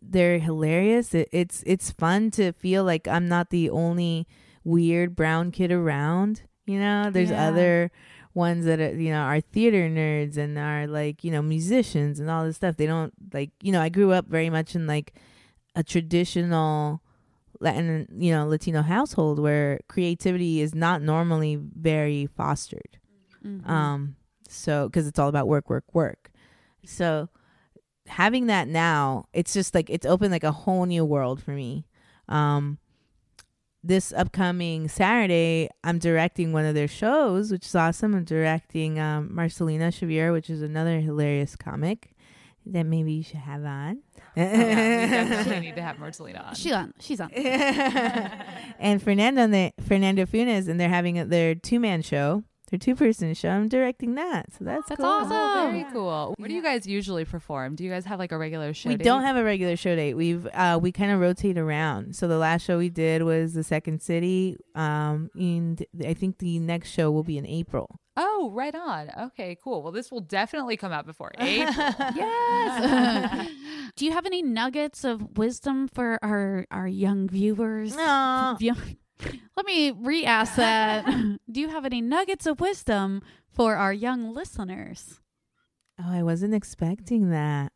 they're 0.10 0.40
hilarious 0.40 1.14
it, 1.14 1.28
it's 1.32 1.64
it's 1.66 1.92
fun 1.92 2.30
to 2.32 2.52
feel 2.54 2.84
like 2.84 3.08
i'm 3.08 3.28
not 3.28 3.50
the 3.50 3.70
only 3.70 4.28
weird 4.64 5.16
brown 5.16 5.52
kid 5.52 5.72
around 5.72 6.44
you 6.66 6.80
know 6.80 7.10
there's 7.12 7.32
Yeah. 7.32 7.48
other 7.48 7.92
ones 8.34 8.66
that 8.66 8.80
are 8.80 8.96
you 8.96 9.12
know 9.12 9.22
are 9.22 9.42
theater 9.42 9.88
nerds 9.90 10.38
and 10.38 10.58
are 10.58 10.88
like 10.88 11.24
you 11.24 11.32
know 11.32 11.42
musicians 11.42 12.20
and 12.20 12.30
all 12.30 12.44
this 12.46 12.56
stuff 12.56 12.78
they 12.78 12.86
don't 12.88 13.14
like 13.34 13.52
you 13.62 13.72
know 13.72 13.82
i 13.82 13.90
grew 13.90 14.12
up 14.12 14.28
very 14.28 14.50
much 14.50 14.76
in 14.76 14.88
like 14.88 15.14
a 15.76 15.84
traditional 15.84 17.02
Latin, 17.60 18.08
you 18.18 18.32
know, 18.32 18.46
Latino 18.48 18.82
household 18.82 19.40
where 19.40 19.80
creativity 19.88 20.60
is 20.60 20.76
not 20.76 21.02
normally 21.02 21.56
very 21.56 22.26
fostered. 22.26 22.98
Mhm. 23.46 23.70
Um, 23.70 24.16
so 24.50 24.90
because 24.90 25.08
it's 25.08 25.18
all 25.18 25.30
about 25.30 25.48
work, 25.48 25.70
work, 25.70 25.86
work. 25.94 26.32
So 26.86 27.30
having 28.14 28.48
that 28.48 28.68
now, 28.68 29.26
it's 29.34 29.54
just 29.54 29.76
like 29.76 29.90
it's 29.90 30.06
opened 30.06 30.32
like 30.32 30.44
a 30.44 30.52
whole 30.52 30.86
new 30.86 31.04
world 31.04 31.42
for 31.42 31.52
me. 31.52 31.86
Um, 32.30 32.78
this 33.84 34.14
upcoming 34.14 34.88
Saturday, 34.88 35.70
I'm 35.84 36.00
directing 36.00 36.54
one 36.54 36.66
of 36.66 36.74
their 36.74 36.88
shows, 36.88 37.52
which 37.52 37.66
is 37.66 37.76
awesome. 37.76 38.16
I'm 38.16 38.24
directing 38.24 39.00
um, 39.00 39.30
Marcelina 39.34 39.92
Xavier, 39.92 40.32
which 40.32 40.50
is 40.50 40.62
another 40.62 41.00
hilarious 41.02 41.56
comic 41.56 42.14
that 42.66 42.86
maybe 42.86 43.12
you 43.12 43.24
should 43.24 43.38
have 43.38 43.66
on. 43.66 44.00
Yeah, 44.38 44.52
we 44.52 45.12
definitely 45.30 45.60
need 45.60 45.76
to 45.76 45.82
have 45.82 46.00
Marcelina 46.00 46.46
on. 46.48 46.56
she's 46.56 46.72
on. 46.72 46.94
She's 47.00 47.20
on. 47.20 47.30
and 47.34 49.02
Fernando 49.02 49.42
and 49.42 49.54
the 49.54 49.74
Fernando 49.86 50.26
Funes, 50.26 50.70
and 50.70 50.80
they're 50.80 50.88
having 50.88 51.20
a, 51.20 51.26
their 51.26 51.56
two 51.56 51.80
man 51.80 52.02
show, 52.02 52.44
their 52.74 52.80
two 52.80 52.96
person 52.96 53.32
show. 53.36 53.50
I'm 53.50 53.68
directing 53.68 54.16
that, 54.16 54.52
so 54.58 54.64
that's 54.66 54.90
That's 54.90 55.00
cool. 55.00 55.06
awesome. 55.10 55.32
Oh, 55.32 55.70
very 55.72 55.86
cool. 55.94 56.34
Where 56.38 56.48
do 56.50 56.56
you 56.56 56.64
guys 56.64 56.88
usually 56.88 57.24
perform? 57.24 57.76
Do 57.76 57.84
you 57.84 57.92
guys 57.92 58.04
have 58.06 58.18
like 58.18 58.32
a 58.32 58.38
regular 58.38 58.74
show? 58.74 58.90
We 58.90 58.96
date? 58.96 59.04
don't 59.04 59.22
have 59.22 59.36
a 59.36 59.44
regular 59.44 59.76
show 59.76 59.96
date. 59.96 60.16
We've 60.16 60.48
uh, 60.54 60.80
we 60.82 60.92
kind 60.92 61.12
of 61.12 61.20
rotate 61.20 61.58
around. 61.60 62.16
So 62.16 62.28
the 62.28 62.38
last 62.40 62.64
show 62.64 62.80
we 62.80 62.90
did 62.90 63.22
was 63.22 63.54
the 63.54 63.64
Second 63.64 64.02
City, 64.02 64.58
um, 64.74 65.30
and 65.36 65.86
I 66.04 66.16
think 66.16 66.40
the 66.40 66.58
next 66.60 66.90
show 66.90 67.12
will 67.12 67.24
be 67.24 67.38
in 67.38 67.46
April. 67.46 68.00
Oh, 68.16 68.52
right 68.54 68.76
on. 68.76 69.10
Okay, 69.20 69.58
cool. 69.64 69.82
Well, 69.82 69.92
this 69.92 70.12
will 70.12 70.22
definitely 70.22 70.78
come 70.78 70.92
out 70.92 71.06
before 71.06 71.32
April. 71.40 71.76
Yes. 72.16 73.50
Do 73.96 74.06
you 74.06 74.12
have 74.12 74.26
any 74.26 74.42
nuggets 74.42 75.04
of 75.04 75.38
wisdom 75.38 75.88
for 75.88 76.18
our 76.24 76.66
our 76.72 76.88
young 76.88 77.28
viewers? 77.30 77.96
No, 77.96 78.58
Young- 78.60 78.98
Let 79.56 79.66
me 79.66 79.92
re-ask 79.92 80.56
that. 80.56 81.06
Do 81.52 81.60
you 81.62 81.70
have 81.70 81.86
any 81.86 82.02
nuggets 82.02 82.46
of 82.46 82.60
wisdom 82.60 83.22
for 83.52 83.76
our 83.76 83.94
young 83.94 84.34
listeners? 84.34 85.20
oh, 86.00 86.10
I 86.12 86.24
wasn't 86.24 86.54
expecting 86.56 87.30
that. 87.30 87.72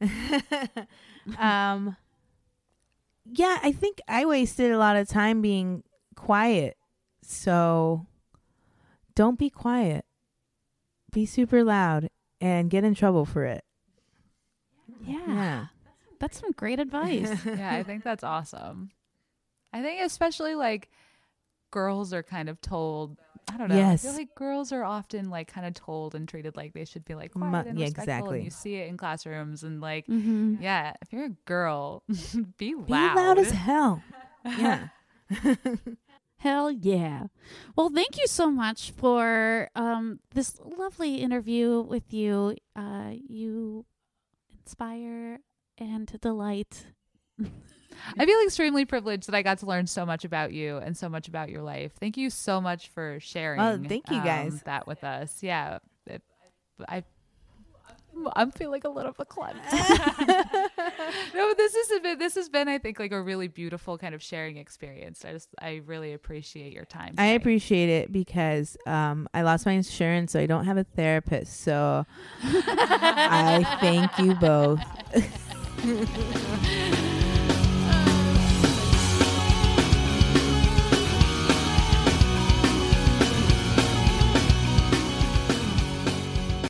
um, 1.38 1.96
yeah, 3.24 3.58
I 3.62 3.72
think 3.72 4.00
I 4.06 4.26
wasted 4.26 4.70
a 4.70 4.78
lot 4.78 4.96
of 4.96 5.08
time 5.08 5.40
being 5.40 5.82
quiet. 6.14 6.76
So 7.22 8.06
don't 9.14 9.38
be 9.38 9.48
quiet. 9.48 10.04
Be 11.10 11.24
super 11.26 11.64
loud 11.64 12.10
and 12.40 12.68
get 12.68 12.84
in 12.84 12.94
trouble 12.94 13.24
for 13.24 13.44
it. 13.44 13.64
Yeah, 15.06 15.26
Yeah. 15.26 15.66
that's 16.20 16.40
some 16.40 16.52
great 16.52 16.78
advice. 16.80 17.42
yeah, 17.46 17.72
I 17.74 17.82
think 17.82 18.04
that's 18.04 18.24
awesome. 18.24 18.90
I 19.74 19.82
think 19.82 20.00
especially 20.02 20.54
like 20.54 20.88
girls 21.72 22.12
are 22.12 22.22
kind 22.22 22.48
of 22.48 22.60
told. 22.60 23.18
I 23.52 23.56
don't 23.58 23.68
know. 23.68 23.74
Yes. 23.74 24.04
I 24.04 24.08
feel 24.08 24.16
like 24.16 24.34
girls 24.36 24.72
are 24.72 24.84
often 24.84 25.28
like 25.28 25.48
kind 25.48 25.66
of 25.66 25.74
told 25.74 26.14
and 26.14 26.28
treated 26.28 26.56
like 26.56 26.72
they 26.72 26.84
should 26.84 27.04
be 27.04 27.14
like 27.16 27.32
quiet 27.32 27.66
and 27.66 27.78
yeah, 27.78 27.86
respectful. 27.86 28.14
exactly. 28.14 28.36
And 28.38 28.44
you 28.44 28.50
see 28.50 28.76
it 28.76 28.88
in 28.88 28.96
classrooms 28.96 29.64
and 29.64 29.80
like, 29.80 30.06
hmm 30.06 30.54
yeah, 30.60 30.92
if 31.02 31.12
you're 31.12 31.24
a 31.24 31.36
girl, 31.44 32.04
be 32.56 32.74
loud. 32.74 32.86
Be 32.86 32.92
loud 32.92 33.38
as 33.38 33.50
hell. 33.50 34.02
Yeah. 34.56 34.86
Hell 36.38 36.70
yeah. 36.70 37.28
Well, 37.74 37.88
thank 37.88 38.18
you 38.20 38.26
so 38.26 38.50
much 38.50 38.90
for 38.90 39.70
um, 39.74 40.20
this 40.34 40.60
lovely 40.62 41.16
interview 41.16 41.80
with 41.80 42.12
you. 42.12 42.56
Uh, 42.76 43.12
you 43.26 43.86
inspire 44.60 45.40
and 45.78 46.20
delight. 46.20 46.88
I 48.18 48.26
feel 48.26 48.38
extremely 48.44 48.84
privileged 48.84 49.26
that 49.28 49.34
I 49.34 49.42
got 49.42 49.58
to 49.58 49.66
learn 49.66 49.86
so 49.86 50.06
much 50.06 50.24
about 50.24 50.52
you 50.52 50.78
and 50.78 50.96
so 50.96 51.08
much 51.08 51.28
about 51.28 51.48
your 51.48 51.62
life. 51.62 51.92
Thank 51.98 52.16
you 52.16 52.30
so 52.30 52.60
much 52.60 52.88
for 52.88 53.18
sharing. 53.20 53.60
Oh, 53.60 53.80
thank 53.86 54.10
you, 54.10 54.18
um, 54.18 54.24
guys. 54.24 54.62
that 54.62 54.86
with 54.86 55.04
us. 55.04 55.42
Yeah, 55.42 55.78
it, 56.06 56.22
I. 56.88 57.04
I'm 58.36 58.52
feeling 58.52 58.80
a 58.84 58.88
little 58.88 59.12
bit 59.12 59.28
cleansed. 59.28 59.60
no, 61.34 61.54
this 61.54 61.74
has 61.74 62.00
been 62.00 62.18
this 62.18 62.34
has 62.36 62.48
been 62.48 62.68
I 62.68 62.78
think 62.78 62.98
like 62.98 63.12
a 63.12 63.20
really 63.20 63.48
beautiful 63.48 63.98
kind 63.98 64.14
of 64.14 64.22
sharing 64.22 64.56
experience. 64.56 65.24
I 65.24 65.32
just 65.32 65.48
I 65.60 65.82
really 65.86 66.12
appreciate 66.12 66.72
your 66.72 66.84
time. 66.84 67.14
I 67.18 67.26
appreciate 67.26 67.88
it 67.88 68.12
because 68.12 68.76
um, 68.86 69.28
I 69.34 69.42
lost 69.42 69.66
my 69.66 69.72
insurance, 69.72 70.32
so 70.32 70.40
I 70.40 70.46
don't 70.46 70.64
have 70.64 70.76
a 70.76 70.84
therapist. 70.84 71.60
So 71.60 72.06
I 72.42 73.78
thank 73.80 74.16
you 74.18 74.34
both. 74.36 74.80